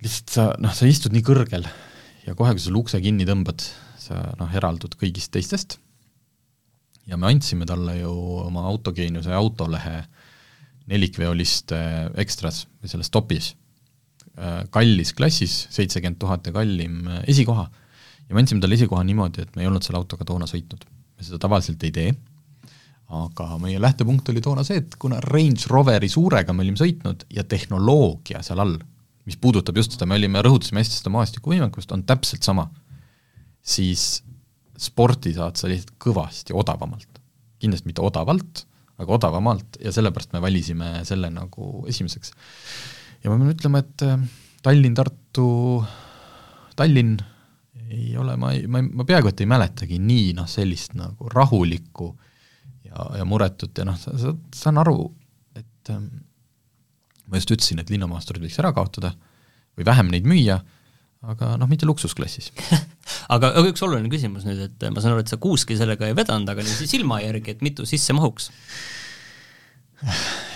[0.00, 1.68] lihtsalt sa, noh, sa istud nii kõrgel
[2.24, 3.68] ja kohe, kui sa ukse kinni tõmbad,
[4.00, 5.82] sa noh, eraldud kõigist teistest
[7.06, 8.12] ja me andsime talle ju
[8.44, 10.02] oma autogeeniuse autolehe
[10.90, 11.74] nelikveolist
[12.18, 13.52] ekstras või selles topis,
[14.36, 17.68] äh, kallis klassis, seitsekümmend tuhat ja kallim äh, esikoha,
[18.28, 20.84] ja me andsime talle esikoha niimoodi, et me ei olnud selle autoga toona sõitnud.
[21.16, 22.14] me seda tavaliselt ei tee,
[23.12, 27.44] aga meie lähtepunkt oli toona see, et kuna Range Roveri suurega me olime sõitnud ja
[27.44, 28.78] tehnoloogia seal all,
[29.28, 32.66] mis puudutab just seda, me olime, rõhutasime hästi seda maastikuvõimekust, on täpselt sama,
[33.62, 34.22] siis
[34.82, 37.20] sporti saad sa lihtsalt kõvasti odavamalt.
[37.62, 38.64] kindlasti mitte odavalt,
[38.98, 42.32] aga odavamalt ja sellepärast me valisime selle nagu esimeseks.
[43.22, 44.24] ja ma pean ütlema, et äh,
[44.62, 45.84] Tallinn, Tartu,
[46.76, 47.20] Tallinn
[47.92, 51.28] ei ole, ma ei, ma ei, ma peaaegu et ei mäletagi nii noh, sellist nagu
[51.32, 52.08] rahulikku
[52.86, 55.04] ja, ja muretut ja noh, sa, sa, saan aru,
[55.58, 56.08] et ähm,
[57.28, 59.12] ma just ütlesin, et linnamaasturid võiks ära kaotada
[59.76, 60.58] või vähem neid müüa,
[61.22, 62.50] aga noh, mitte luksusklassis.
[63.32, 66.14] Aga, aga üks oluline küsimus nüüd, et ma saan aru, et sa kuuski sellega ei
[66.16, 68.50] vedanud, aga niiviisi silma järgi, et mitu sisse mahuks?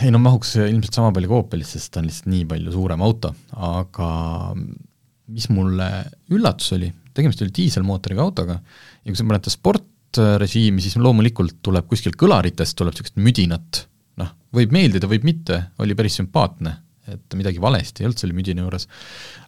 [0.02, 3.02] ei no mahuks ilmselt sama palju kui Opelist, sest ta on lihtsalt nii palju suurem
[3.06, 3.32] auto,
[3.66, 4.08] aga
[4.56, 5.88] mis mulle
[6.34, 11.86] üllatus oli, tegemist oli diiselmootoriga autoga ja kui sa paned ta sportrežiimi, siis loomulikult tuleb
[11.90, 13.84] kuskilt kõlaritest, tuleb niisugust müdinat,
[14.22, 16.76] noh, võib meeldida, võib mitte, oli päris sümpaatne
[17.12, 18.88] et midagi valesti ei olnud selle müdina juures.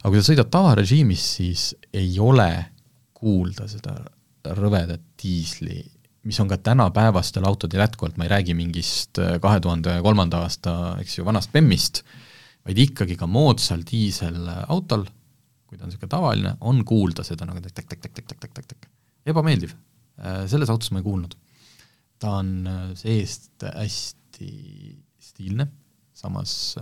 [0.01, 2.49] aga kui sa sõidad tavarežiimis, siis ei ole
[3.19, 3.97] kuulda seda
[4.55, 5.81] rõvedat diisli,
[6.27, 10.75] mis on ka tänapäevastel autodel jätkuvalt, ma ei räägi mingist äh, kahe tuhande kolmanda aasta,
[11.01, 12.03] eks ju, vanast BEM-ist,
[12.67, 15.05] vaid ikkagi ka moodsal diiselautol,
[15.69, 18.89] kui ta on niisugune tavaline, on kuulda seda nagu täk-täk-täk-täk-täk-täk-täk,
[19.29, 19.75] ebameeldiv.
[20.51, 21.35] Selles autos ma ei kuulnud.
[22.19, 22.65] ta on
[22.99, 24.49] seest hästi
[25.23, 25.69] stiilne,
[26.11, 26.75] samas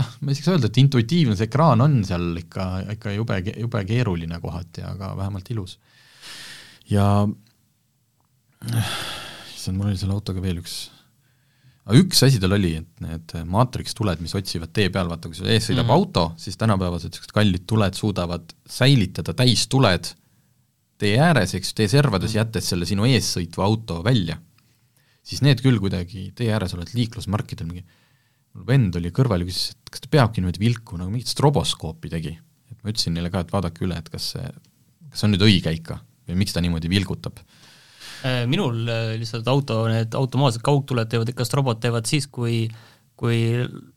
[0.00, 3.84] noh, ma ei saaks öelda, et intuitiivne, see ekraan on seal ikka, ikka jube, jube
[3.88, 5.78] keeruline kohati, aga vähemalt ilus.
[6.90, 7.06] ja
[9.54, 10.86] issand, mul oli selle autoga veel üks
[11.86, 15.38] aga üks asi tal oli, et need maatriks tuled, mis otsivad tee peal, vaata kui
[15.38, 16.06] sul ees sõidab mm -hmm.
[16.06, 20.10] auto, siis tänapäevased niisugused kallid tuled suudavad säilitada täistuled
[20.98, 24.38] tee ääres, eks ju, tee servades, jättes selle sinu ees sõitva auto välja.
[25.26, 27.84] siis need küll kuidagi, tee ääres oled liiklusmarkidel mingi,
[28.56, 32.10] mul vend oli kõrval ja küsis, et kas ta peabki niimoodi vilku, nagu mingit stroboskoopi
[32.16, 32.34] tegi.
[32.72, 34.50] et ma ütlesin neile ka, et vaadake üle, et kas see,
[35.10, 37.38] kas see on nüüd õige ikka või miks ta niimoodi vilgutab
[38.24, 42.64] Äh, minul äh, lihtsalt auto, need automaatsed kaugtuled teevad ikka, strobot teevad siis, kui,
[43.18, 43.40] kui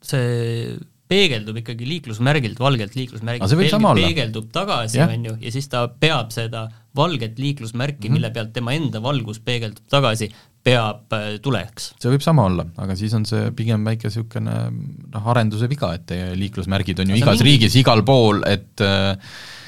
[0.04, 0.74] see
[1.10, 7.40] peegeldub ikkagi liiklusmärgilt, valgelt liiklusmärgilt, peegeldub tagasi, on ju, ja siis ta peab seda valget
[7.40, 8.18] liiklusmärki mm, -hmm.
[8.18, 10.30] mille pealt tema enda valgus peegeldub tagasi,
[10.64, 11.92] peab äh, tuleks.
[12.00, 16.04] see võib sama olla, aga siis on see pigem väike niisugune noh, arenduse viga, et
[16.10, 17.48] teie liiklusmärgid on ju igas mingi...
[17.48, 19.14] riigis igal pool, et äh,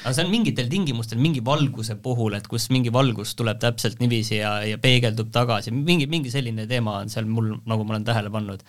[0.03, 4.37] aga see on mingitel tingimustel mingi valguse puhul, et kus mingi valgus tuleb täpselt niiviisi
[4.37, 8.33] ja, ja peegeldub tagasi, mingi, mingi selline teema on seal mul, nagu ma olen tähele
[8.33, 8.61] pannud,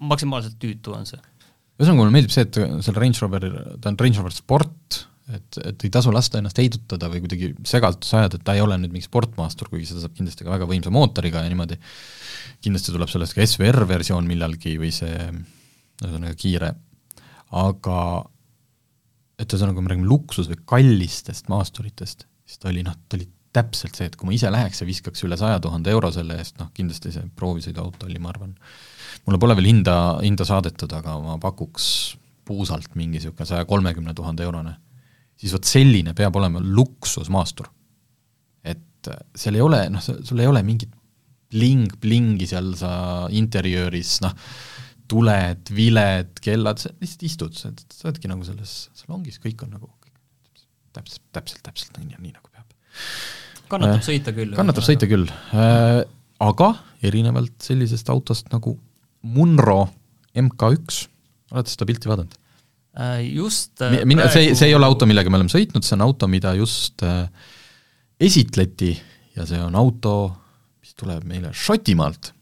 [0.00, 1.20] maksimaalselt tüütu on see.
[1.76, 5.02] ühesõnaga, mulle meeldib see, et seal Range Rover, ta on Range Rover Sport,
[5.36, 8.78] et, et ei tasu lasta ennast heidutada või kuidagi segadusse ajada, et ta ei ole
[8.80, 11.78] nüüd mingi sportmaastur, kuigi seda saab kindlasti ka väga võimsa mootoriga ja niimoodi,
[12.64, 15.16] kindlasti tuleb sellest ka SVR versioon millalgi või see
[16.00, 16.74] ühesõnaga kiire,
[17.60, 17.98] aga
[19.40, 23.28] et ühesõnaga, kui me räägime luksus- või kallistest maasturitest, siis ta oli noh, ta oli
[23.56, 26.58] täpselt see, et kui ma ise läheks ja viskaks üle saja tuhande euro selle eest,
[26.60, 28.54] noh kindlasti see proovisõiduauto oli, ma arvan,
[29.26, 31.88] mulle pole veel hinda, hinda saadetud, aga ma pakuks
[32.46, 34.76] puusalt mingi niisugune saja kolmekümne tuhande eurone,
[35.40, 37.70] siis vot selline peab olema luksusmaastur.
[38.64, 40.92] et seal ei ole, noh, sul ei ole mingit
[41.50, 42.92] bling-blingi seal sa
[43.34, 44.34] interjööris, noh,
[45.10, 47.72] tuled, viled, kellad, sa lihtsalt istud, sa,
[48.04, 49.88] oledki nagu selles salongis, kõik on nagu
[50.94, 52.68] täpselt, täpselt, täpselt nii, nii nagu peab.
[53.70, 54.54] kannatab äh, sõita küll.
[54.58, 56.02] kannatab sõita küll äh,,
[56.42, 56.70] aga
[57.06, 58.76] erinevalt sellisest autost nagu
[59.26, 59.84] Munro
[60.38, 61.00] MK1,
[61.54, 62.39] oled seda pilti vaadanud äh,?
[63.30, 66.26] Just äh, mina see, see ei ole auto, millega me oleme sõitnud, see on auto,
[66.30, 67.28] mida just äh,
[68.20, 68.92] esitleti
[69.36, 70.14] ja see on auto,
[70.82, 72.32] mis tuleb meile Šotimaalt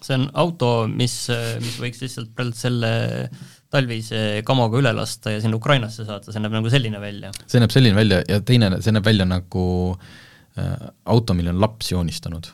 [0.00, 1.14] see on auto, mis,
[1.60, 2.92] mis võiks lihtsalt praegu selle
[3.70, 7.30] talvise kamoga üle lasta ja sinna Ukrainasse saata, see näeb nagu selline välja.
[7.46, 9.64] see näeb selline välja ja teine, see näeb välja nagu
[10.58, 12.50] äh, auto, mille on laps joonistanud.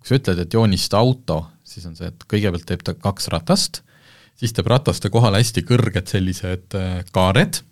[0.00, 3.82] kui sa ütled, et joonista auto, siis on see, et kõigepealt teeb ta kaks ratast,
[4.42, 7.62] siis teeb rataste kohale hästi kõrged sellised äh, kaared,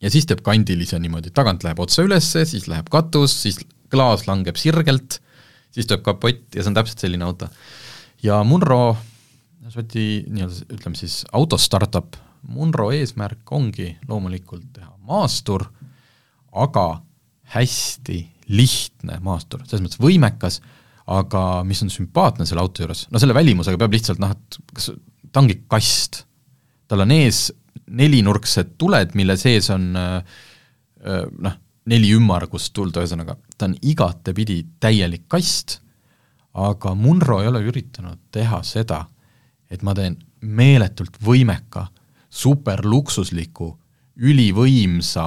[0.00, 3.60] ja siis teeb kandilise niimoodi, tagant läheb otse üles, siis läheb katus, siis
[3.92, 5.20] klaas langeb sirgelt
[5.74, 7.48] siis tuleb kapott ja see on täpselt selline auto.
[8.22, 8.96] ja Munro,
[9.70, 12.16] Šoti nii-öelda ütleme siis auto startup,
[12.50, 15.66] Munro eesmärk ongi loomulikult teha maastur,
[16.50, 17.02] aga
[17.54, 18.18] hästi
[18.50, 20.58] lihtne maastur, selles mõttes võimekas,
[21.10, 24.90] aga mis on sümpaatne selle auto juures, no selle välimusega peab lihtsalt noh, et kas
[25.32, 26.24] ta ongi kast,
[26.88, 27.48] tal on ees
[27.90, 31.56] nelinurksed tuled, mille sees on noh,
[31.90, 35.78] neli ümmargust tuld, ühesõnaga ta on igatepidi täielik kast,
[36.56, 39.04] aga Munro ei ole üritanud teha seda,
[39.70, 41.86] et ma teen meeletult võimeka,
[42.30, 43.68] superluksusliku,
[44.20, 45.26] ülivõimsa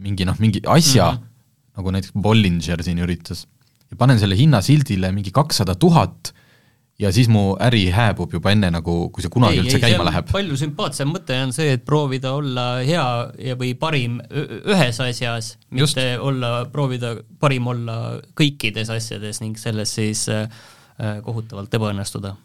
[0.00, 1.78] mingi noh, mingi asja mm, -hmm.
[1.78, 3.46] nagu näiteks Bollinger siin üritas,
[3.90, 6.32] ja panen selle hinnasildile mingi kakssada tuhat
[7.00, 10.06] ja siis mu äri hääbub juba enne nagu, kui see kunagi ei, üldse ei, käima
[10.06, 10.28] läheb.
[10.32, 13.06] palju sümpaatsem mõte on see, et proovida olla hea
[13.50, 16.02] ja, või parim ühes asjas, mitte Just.
[16.26, 17.96] olla, proovida parim olla
[18.38, 20.46] kõikides asjades ning selles siis äh,
[21.00, 22.36] äh, kohutavalt ebaõnnestuda.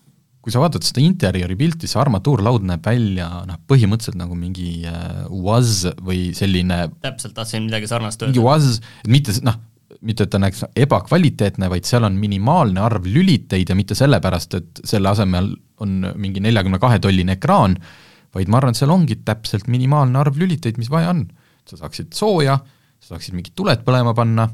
[0.46, 5.26] kui sa vaatad seda interjööri pilti, see armatuurlaud näeb välja noh, põhimõtteliselt nagu mingi äh,
[5.34, 8.32] UAZ või selline täpselt, tahtsin midagi sarnast öelda.
[8.32, 8.78] mingi UAZ,
[9.10, 9.60] mitte noh,
[10.06, 14.82] mitte et ta näeks ebakvaliteetne, vaid seal on minimaalne arv lüliteid ja mitte sellepärast, et
[14.88, 15.52] selle asemel
[15.84, 17.78] on mingi neljakümne kahe tolline ekraan,
[18.36, 21.28] vaid ma arvan, et seal ongi täpselt minimaalne arv lüliteid, mis vaja on.
[21.66, 22.60] sa saaksid sooja,
[23.02, 24.50] sa saaksid mingid tuled põlema panna,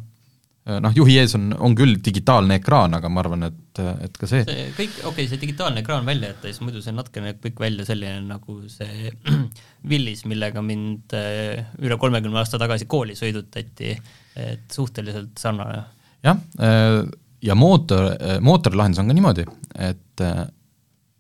[0.66, 4.44] noh, juhi ees on, on küll digitaalne ekraan, aga ma arvan, et, et ka see
[4.46, 7.86] see kõik, okei okay,, see digitaalne ekraan välja jätta, siis muidu see natukene kõik välja
[7.88, 9.14] selline nagu see
[9.90, 13.96] Willis, millega mind äh, üle kolmekümne aasta tagasi kooli sõidutati
[14.36, 15.84] et suhteliselt sarnane.
[16.24, 17.04] jah, äh,
[17.42, 19.46] ja mootor, äh, mootorilahendus on ka niimoodi,
[19.76, 20.46] et, äh,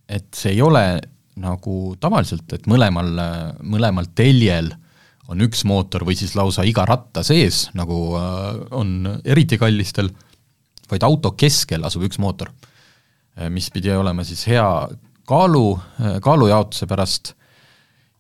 [0.07, 1.01] et see ei ole
[1.41, 3.09] nagu tavaliselt, et mõlemal,
[3.63, 4.73] mõlemal teljel
[5.29, 10.11] on üks mootor või siis lausa iga ratta sees, nagu äh, on eriti kallistel,
[10.91, 12.51] vaid auto keskel asub üks mootor,
[13.37, 14.65] äh, mis pidi olema siis hea
[15.29, 15.65] kaalu,
[16.01, 17.35] äh, kaalujaotuse pärast.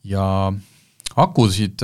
[0.07, 0.23] Ja
[1.21, 1.83] akusid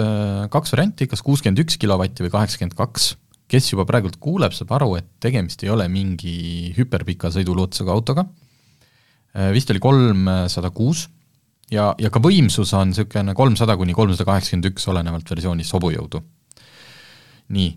[0.49, 3.11] kaks varianti, kas kuuskümmend üks kilovatti või kaheksakümmend kaks,
[3.51, 8.23] kes juba praegult kuuleb, saab aru, et tegemist ei ole mingi hüperpika sõiduluutusega autoga,
[9.53, 11.03] vist oli kolmsada kuus
[11.73, 16.23] ja, ja ka võimsus on niisugune kolmsada kuni kolmsada kaheksakümmend üks, olenevalt versioonist, hobujõudu.
[17.55, 17.69] nii,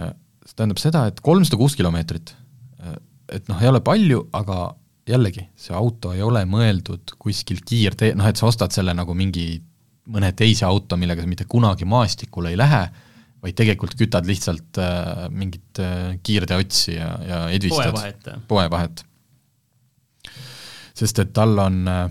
[0.00, 2.34] äh, see tähendab seda, et kolmsada kuus kilomeetrit,
[2.80, 2.96] äh,
[3.36, 4.74] et noh, ei ole palju, aga
[5.08, 9.58] jällegi, see auto ei ole mõeldud kuskil kiirtee, noh et sa ostad selle nagu mingi
[10.12, 12.82] mõne teise auto, millega sa mitte kunagi maastikule ei lähe,
[13.44, 17.92] vaid tegelikult kütad lihtsalt äh, mingit äh, kiirteotsi ja, ja edvistad.
[17.92, 18.28] poevahet.
[18.48, 19.04] poevahet.
[20.94, 22.06] sest et tal on äh,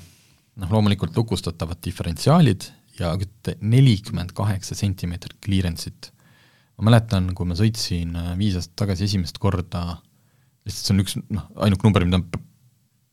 [0.60, 2.68] noh, loomulikult lukustatavad diferentsiaalid
[3.00, 3.13] ja
[3.62, 6.12] nelikümmend kaheksa sentimeetrit clearance'it.
[6.78, 10.00] ma mäletan, kui ma sõitsin äh, viis aastat tagasi esimest korda,
[10.66, 12.42] lihtsalt see on üks noh, ainuke number, mida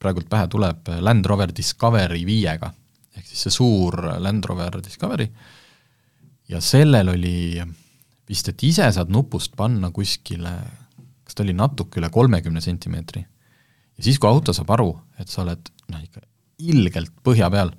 [0.00, 2.72] praegult pähe tuleb, äh, Land Rover Discovery viiega,
[3.16, 5.28] ehk siis see suur Land Rover Discovery,
[6.48, 7.60] ja sellel oli
[8.30, 10.54] vist, et ise saad nupust panna kuskile,
[11.24, 13.22] kas ta oli natuke üle kolmekümne sentimeetri.
[13.96, 16.24] ja siis, kui auto saab aru, et sa oled noh, ikka
[16.60, 17.72] ilgelt põhja peal,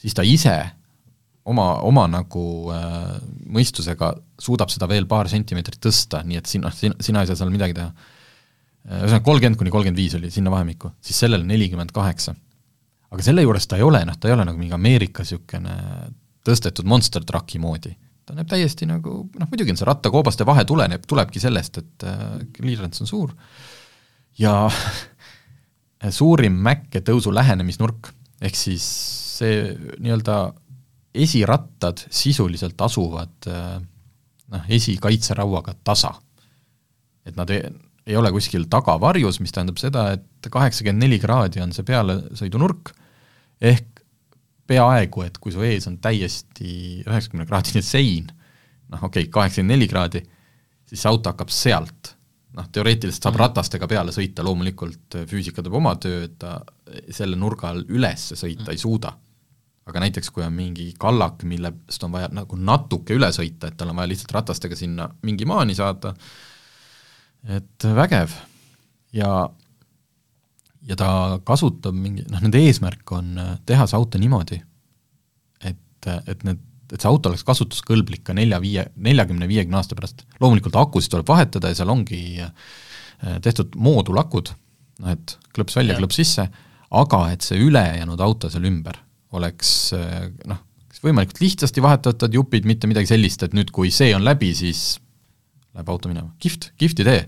[0.00, 0.56] siis ta ise
[1.48, 3.16] oma, oma nagu äh,
[3.52, 7.52] mõistusega suudab seda veel paar sentimeetrit tõsta, nii et sina, sina, sina ei saa seal
[7.52, 7.90] midagi teha.
[7.90, 12.34] Äh, ühesõnaga kolmkümmend kuni kolmkümmend viis oli sinna vahemikku, siis sellel nelikümmend kaheksa.
[13.10, 15.74] aga selle juures ta ei ole, noh, ta ei ole nagu mingi Ameerika niisugune
[16.46, 17.96] tõstetud monster truck'i moodi.
[18.24, 22.24] ta näeb täiesti nagu, noh muidugi on see rattakoobaste vahe tuleneb, tulebki sellest, et äh,
[22.54, 23.34] clearance on suur
[24.38, 24.54] ja
[26.20, 28.84] suurim mäkke tõusu lähenemisnurk ehk siis
[29.40, 29.62] see
[30.00, 30.38] nii-öelda
[31.20, 36.14] esirattad sisuliselt asuvad noh, esikaitserauaga tasa.
[37.26, 37.62] et nad ei,
[38.06, 42.94] ei ole kuskil tagavarjus, mis tähendab seda, et kaheksakümmend neli kraadi on see pealesõidunurk,
[43.60, 44.00] ehk
[44.70, 48.30] peaaegu, et kui su ees on täiesti üheksakümne kraadine sein,
[48.90, 50.22] noh okei okay,, kaheksakümmend neli kraadi,
[50.88, 52.14] siis see auto hakkab sealt
[52.56, 53.44] noh, teoreetiliselt saab mhm.
[53.44, 56.58] ratastega peale sõita, loomulikult äh, füüsika teeb oma töö, et ta
[57.14, 58.72] selle nurga all üles sõita mm.
[58.74, 59.12] ei suuda.
[59.90, 63.90] aga näiteks, kui on mingi kallak, millest on vaja nagu natuke üle sõita, et tal
[63.90, 66.12] on vaja lihtsalt ratastega sinna mingi maani saada,
[67.48, 68.34] et vägev.
[69.16, 69.30] ja,
[70.86, 71.10] ja ta
[71.46, 74.60] kasutab mingi, noh, nende eesmärk on äh, teha see auto niimoodi,
[75.70, 80.24] et, et need et see auto oleks kasutuskõlblik ka nelja-viie, neljakümne, viiekümne aasta pärast.
[80.42, 82.50] loomulikult akusid tuleb vahetada ja seal ongi äh,
[83.44, 84.52] tehtud moodulakud,
[85.04, 86.48] noh et klõps välja, klõps sisse,
[86.90, 88.98] aga et see ülejäänud auto seal ümber
[89.36, 90.64] oleks äh, noh,
[91.00, 94.98] võimalikult lihtsasti vahetatavad jupid, mitte midagi sellist, et nüüd, kui see on läbi, siis
[95.72, 96.34] läheb auto minema.
[96.42, 97.22] kihvt, kihvt idee.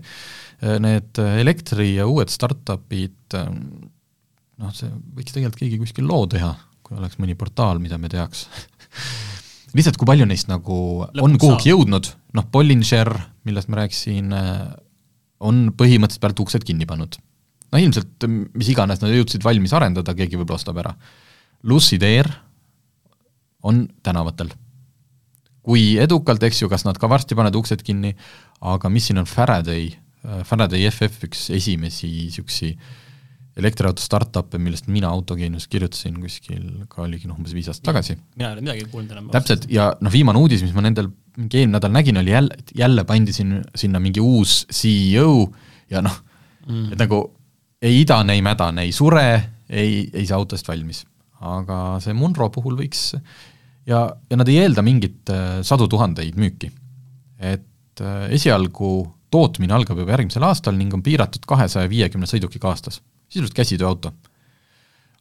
[0.61, 6.51] Äh, need elektri ja uued startup'id, noh, see võiks tegelikult keegi kuskil loo teha,
[6.83, 8.45] kui oleks mõni portaal, mida me teaks
[9.77, 10.77] lihtsalt, kui palju neist nagu
[11.09, 13.11] Lõpuks on kuhugi jõudnud, noh, Bollinger,
[13.47, 14.65] millest ma rääkisin, äh,
[15.43, 17.17] on põhimõtteliselt pealt uksed kinni pannud.
[17.73, 20.91] no ilmselt mis iganes nad jõudsid valmis arendada, keegi võib-olla ostab ära.
[21.63, 22.29] Lucid Air
[23.63, 24.53] on tänavatel.
[25.63, 28.13] kui edukalt, eks ju, kas nad ka varsti panevad uksed kinni,
[28.61, 29.93] aga mis siin on Faraday,
[30.25, 33.02] äh, Faraday FF, üks esimesi niisugusi äh,
[33.59, 38.15] elektriauto startup'e, millest mina Autogeenius kirjutasin kuskil ka oligi noh, umbes viis aastat tagasi.
[38.37, 39.29] mina ei ole midagi kuulnud enam.
[39.33, 43.05] täpselt, ja noh, viimane uudis, mis ma nendel mingi eelmine nädal nägin, oli jälle, jälle
[43.09, 45.47] pandi siin, sinna mingi uus CEO
[45.93, 46.17] ja noh
[46.67, 47.23] mm., et nagu
[47.83, 49.25] ei idane, ei mädane, ei sure,
[49.69, 51.03] ei, ei saa autost valmis.
[51.43, 53.09] aga see Munro puhul võiks
[53.85, 56.71] ja, ja nad ei eelda mingit äh, sadu tuhandeid müüki.
[57.37, 58.95] et äh, esialgu
[59.33, 63.01] tootmine algab juba järgmisel aastal ning on piiratud kahesaja viiekümne sõidukiga aastas
[63.33, 64.13] sisuliselt käsitööauto.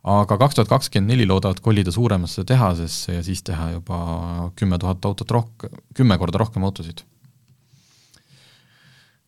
[0.03, 3.99] aga kaks tuhat kakskümmend neli loodavad kolida suuremasse tehasesse ja siis teha juba
[4.59, 7.05] kümme tuhat autot rohkem, kümme korda rohkem autosid.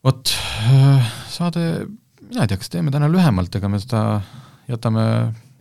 [0.04, 0.34] vot,
[1.30, 1.86] saade,
[2.20, 4.02] mina ei tea, kas teeme täna lühemalt, ega me seda
[4.68, 5.06] jätame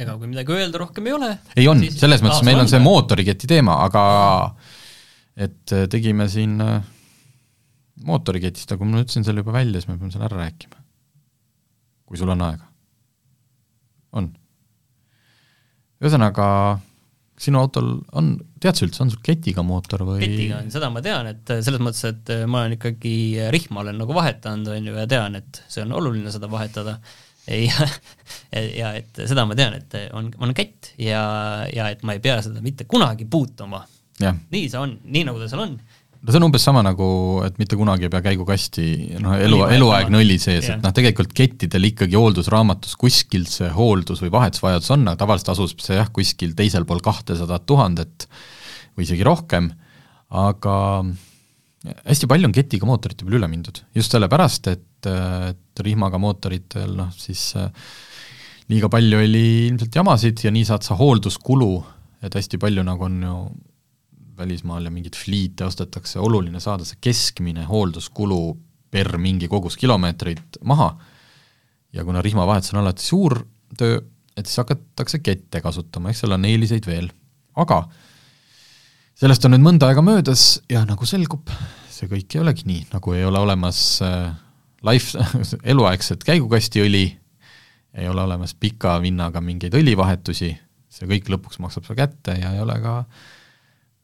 [0.01, 1.31] ega kui midagi öelda rohkem ei ole.
[1.55, 4.03] ei on, selles mõttes meil on see mootoriketi teema, aga
[5.37, 6.57] et tegime siin
[8.03, 10.81] mootoriketist, aga ma ütlesin selle juba välja, siis me peame selle ära rääkima.
[12.09, 12.72] kui sul on aega
[14.19, 14.31] on.
[16.03, 16.47] ühesõnaga,
[17.39, 17.89] sinu autol
[18.19, 20.19] on, tead sa üldse, on sul ketiga mootor või?
[20.21, 23.15] ketiga on, seda ma tean, et selles mõttes, et ma olen ikkagi
[23.53, 26.99] rihma olen nagu vahetanud, on ju, ja tean, et see on oluline seda vahetada,
[27.67, 27.87] ja,
[28.53, 31.23] ja et seda ma tean, et on, on kett ja,
[31.73, 33.83] ja et ma ei pea seda mitte kunagi puutuma.
[34.23, 35.77] nii see on, nii nagu ta seal on
[36.23, 37.05] no see on umbes sama nagu,
[37.43, 38.85] et mitte kunagi ei pea käigukasti
[39.23, 44.31] noh, elu, eluaegne õli sees, et noh, tegelikult kettidel ikkagi hooldusraamatus kuskil see hooldus või
[44.37, 48.27] vahetusvajadus on, aga tavaliselt asub see jah, kuskil teisel pool kahtesadat tuhandet
[48.95, 49.67] või isegi rohkem,
[50.31, 50.77] aga
[52.07, 57.11] hästi palju on ketiga mootorite peale üle mindud, just sellepärast, et, et rihmaga mootoritel noh,
[57.19, 57.67] siis äh,
[58.71, 61.73] liiga palju oli ilmselt jamasid ja nii saad sa hoolduskulu,
[62.23, 63.37] et hästi palju nagu on ju
[64.37, 68.57] välismaal ja mingeid fliite ostetakse, oluline saada see keskmine hoolduskulu
[68.93, 70.93] per mingi kogus kilomeetreid maha
[71.93, 73.39] ja kuna rihmavahetus on alati suur
[73.77, 73.99] töö,
[74.37, 77.09] et siis hakatakse kette kasutama, eks seal on eeliseid veel.
[77.55, 77.83] aga
[79.19, 81.49] sellest on nüüd mõnda aega möödas ja nagu selgub,
[81.93, 84.33] see kõik ei olegi nii, nagu ei ole olemas äh,
[84.89, 85.19] life,
[85.73, 87.05] eluaegset käigukastiõli,
[87.93, 90.49] ei ole olemas pika vinnaga mingeid õlivahetusi,
[90.89, 93.31] see kõik lõpuks maksab sulle kätte ja ei ole ka äh,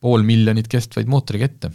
[0.04, 1.72] pool miljonit kestvaid mootorikette.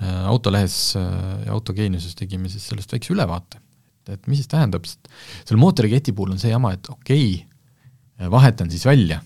[0.00, 1.02] Äh, autolehes äh,
[1.46, 3.60] ja Autogeeniuses tegime siis sellest väikse ülevaate,
[4.08, 5.10] et mis siis tähendab, sest
[5.44, 9.20] selle mootoriketi puhul on see jama, et okei okay,, vahetan siis välja,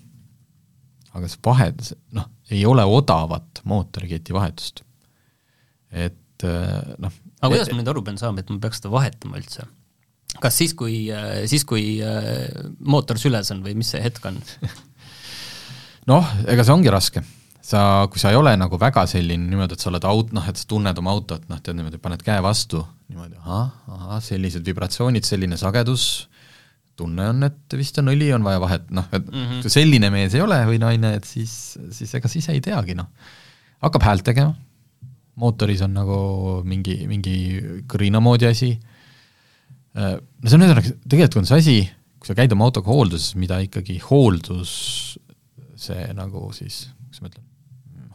[1.15, 1.71] aga see vahe,
[2.19, 4.83] noh, ei ole odavat mootoriketi vahetust.
[5.91, 9.39] et äh, noh aga kuidas ma nüüd aru pean saama, et ma peaks seda vahetama
[9.39, 9.69] üldse?
[10.43, 11.07] kas siis, kui,
[11.49, 12.01] siis kui
[12.83, 14.43] mootor süles on või mis see hetk on
[16.11, 17.23] noh, ega see ongi raske
[17.67, 20.61] sa, kui sa ei ole nagu väga selline niimoodi, et sa oled aut-, noh, et
[20.61, 25.27] sa tunned oma autot, noh, tead niimoodi, paned käe vastu, niimoodi ahah, ahah, sellised vibratsioonid,
[25.27, 26.07] selline sagedus,
[26.97, 29.65] tunne on, et vist on õli, on vaja vahet, noh, et mm -hmm.
[29.65, 33.11] kui selline mees ei ole või naine, et siis, siis ega siis ei teagi, noh.
[33.83, 34.55] hakkab häält tegema,
[35.37, 36.19] mootoris on nagu
[36.65, 37.37] mingi, mingi
[37.91, 38.71] kõrina moodi asi,
[39.97, 41.79] äh, no see on ühesõnaga, tegelikult on see asi,
[42.19, 45.19] kui sa käid oma autoga hoolduses, mida ikkagi hooldus,
[45.77, 47.46] see nagu siis, kuidas ma ütlen,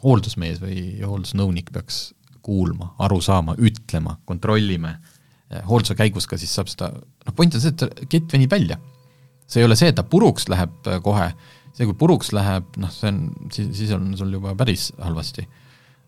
[0.04, 2.12] hooldusmees või hooldusnõunik peaks
[2.46, 4.96] kuulma, aru saama, ütlema, kontrollime,
[5.52, 6.92] eh, hoolduse käigus ka siis saab seda,
[7.26, 8.80] noh point on see, et kett venib välja.
[9.52, 11.32] see ei ole see, et ta puruks läheb eh, kohe,
[11.76, 15.48] see, kui puruks läheb, noh, see on, siis, siis on sul juba päris halvasti.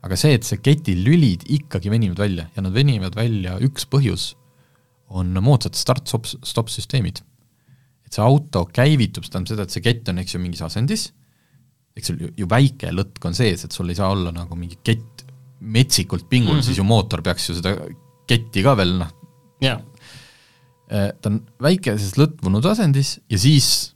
[0.04, 4.34] aga see, et see ketilülid ikkagi venivad välja ja nad venivad välja, üks põhjus
[5.08, 7.22] on moodsad start-stop süsteemid.
[8.06, 11.12] et see auto käivitub, see tähendab seda, et see kett on, eks ju, mingis asendis
[11.98, 14.80] eks sul ju, ju väike lõtk on sees, et sul ei saa olla nagu mingi
[14.84, 15.26] kett
[15.64, 16.66] metsikult pingul mm, -hmm.
[16.66, 17.76] siis ju mootor peaks ju seda
[18.28, 19.12] ketti ka veel noh
[19.64, 19.82] yeah.,
[20.94, 23.94] ta on väikeses lõtvunud asendis ja siis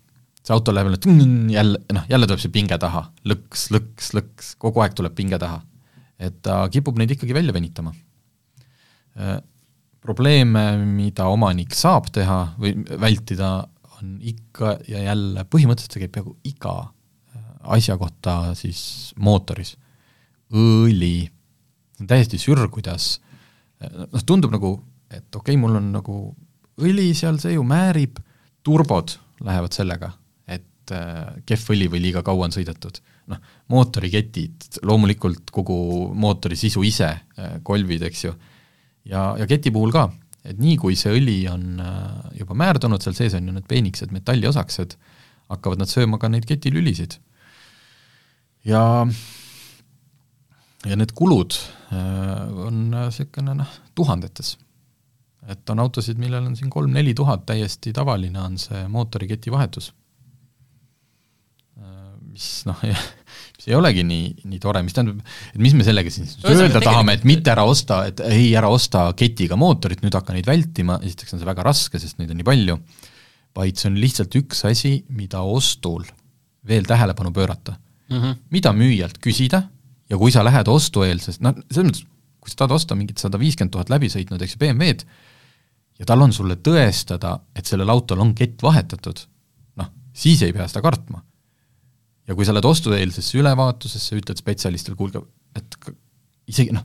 [0.47, 4.83] see auto läheb jälle, jälle, noh, jälle tuleb see pinge taha, lõks, lõks, lõks, kogu
[4.83, 5.59] aeg tuleb pinge taha.
[6.17, 7.93] et ta kipub neid ikkagi välja venitama.
[10.01, 13.67] probleeme, mida omanik saab teha või vältida,
[13.97, 16.75] on ikka ja jälle, põhimõtteliselt see käib peaaegu iga
[17.75, 19.75] asja kohta siis mootoris.
[20.47, 21.27] õli,
[22.07, 23.17] täiesti sürr, kuidas
[23.83, 24.77] noh, tundub nagu,
[25.11, 26.17] et okei okay,, mul on nagu
[26.83, 28.21] õli seal, see ju määrib,
[28.65, 30.11] turbod lähevad sellega,
[30.47, 33.01] et äh, kehv õli või liiga kaua on sõidetud.
[33.27, 35.75] noh, mootoriketid, loomulikult kogu
[36.15, 38.31] mootori sisu ise äh,, kolvid, eks ju,
[39.11, 40.05] ja, ja keti puhul ka,
[40.47, 44.15] et nii, kui see õli on äh, juba määrdunud, seal sees on ju need peenikesed
[44.15, 44.95] metalliosakesed,
[45.51, 47.17] hakkavad nad sööma ka neid ketilülisid
[48.67, 48.83] ja,
[50.85, 51.55] ja need kulud
[51.93, 54.55] äh, on niisugune noh, tuhandetes.
[55.47, 59.93] et on autosid, millel on siin kolm-neli tuhat, täiesti tavaline on see mootoriketi vahetus.
[61.79, 62.83] Äh, mis noh,
[63.57, 67.15] mis ei olegi nii, nii tore, mis tähendab, et mis me sellega siis öelda tahame,
[67.17, 71.37] et mitte ära osta, et ei, ära osta ketiga mootorit, nüüd hakka neid vältima, esiteks
[71.37, 72.79] on see väga raske, sest neid on nii palju,
[73.57, 76.03] vaid see on lihtsalt üks asi, mida ostul
[76.67, 77.79] veel tähelepanu pöörata
[78.09, 78.35] mm, -hmm.
[78.51, 79.63] mida müüjalt küsida
[80.09, 82.03] ja kui sa lähed ostueelses, noh, selles mõttes,
[82.39, 85.05] kui sa tahad osta mingit sada viiskümmend tuhat läbi sõitnud, eks ju, BMW-d,
[85.99, 89.23] ja tal on sulle tõestada, et sellel autol on kett vahetatud,
[89.81, 91.23] noh, siis ei pea seda kartma.
[92.27, 95.21] ja kui sa lähed ostueelsesse ülevaatusesse, ütled spetsialistile, kuulge,
[95.55, 95.77] et
[96.47, 96.83] isegi noh,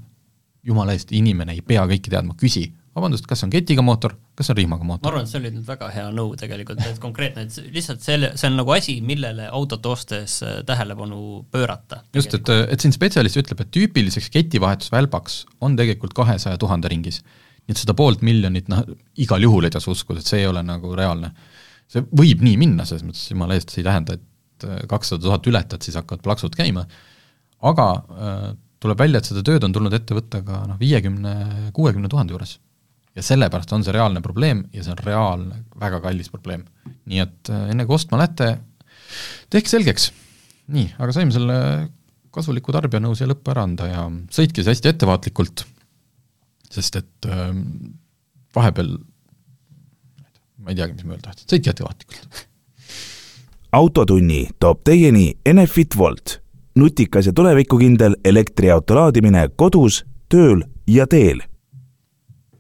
[0.63, 4.59] jumala eest, inimene ei pea kõike teadma, küsi vabandust, kas on ketiga mootor, kas on
[4.59, 5.07] rihmaga mootor?
[5.07, 8.33] ma arvan, et see oli nüüd väga hea nõu tegelikult, et konkreetne, et lihtsalt selle,
[8.39, 11.21] see on nagu asi, millele autot ostes äh, tähelepanu
[11.53, 12.03] pöörata.
[12.17, 17.23] just, et, et siin spetsialist ütleb, et tüüpiliseks ketivahetusvälbaks on tegelikult kahesaja tuhande ringis.
[17.65, 18.83] nii et seda poolt miljonit, noh,
[19.25, 21.33] igal juhul ei tasu uskuda, et see ei ole nagu reaalne.
[21.93, 25.49] see võib nii minna, selles mõttes jumala eest, see ei tähenda, et äh, kakssada tuhat
[25.49, 26.85] ületad, siis hakkavad plaksud käima,
[27.73, 28.45] aga äh,
[28.83, 32.59] tuleb välja, et seda tööd on tulnud ette võtta ka noh, viiekümne, kuuekümne tuhande juures
[33.17, 36.65] ja sellepärast on see reaalne probleem ja see on reaalne, väga kallis probleem.
[37.11, 38.55] nii et äh, enne kui ostma lähete,
[39.53, 40.11] tehke selgeks.
[40.73, 41.59] nii, aga saime selle
[42.33, 45.67] kasuliku tarbijanõuse lõppu ära anda ja sõitke siis hästi ettevaatlikult,
[46.73, 47.51] sest et äh,
[48.57, 48.97] vahepeal
[50.63, 52.49] ma ei teagi, mis ma öelda tahtsin, sõitke ettevaatlikult
[53.73, 56.41] autotunni toob teieni Enefit Volt,
[56.77, 61.41] nutikas ja tulevikukindel elektriauto laadimine kodus, tööl ja teel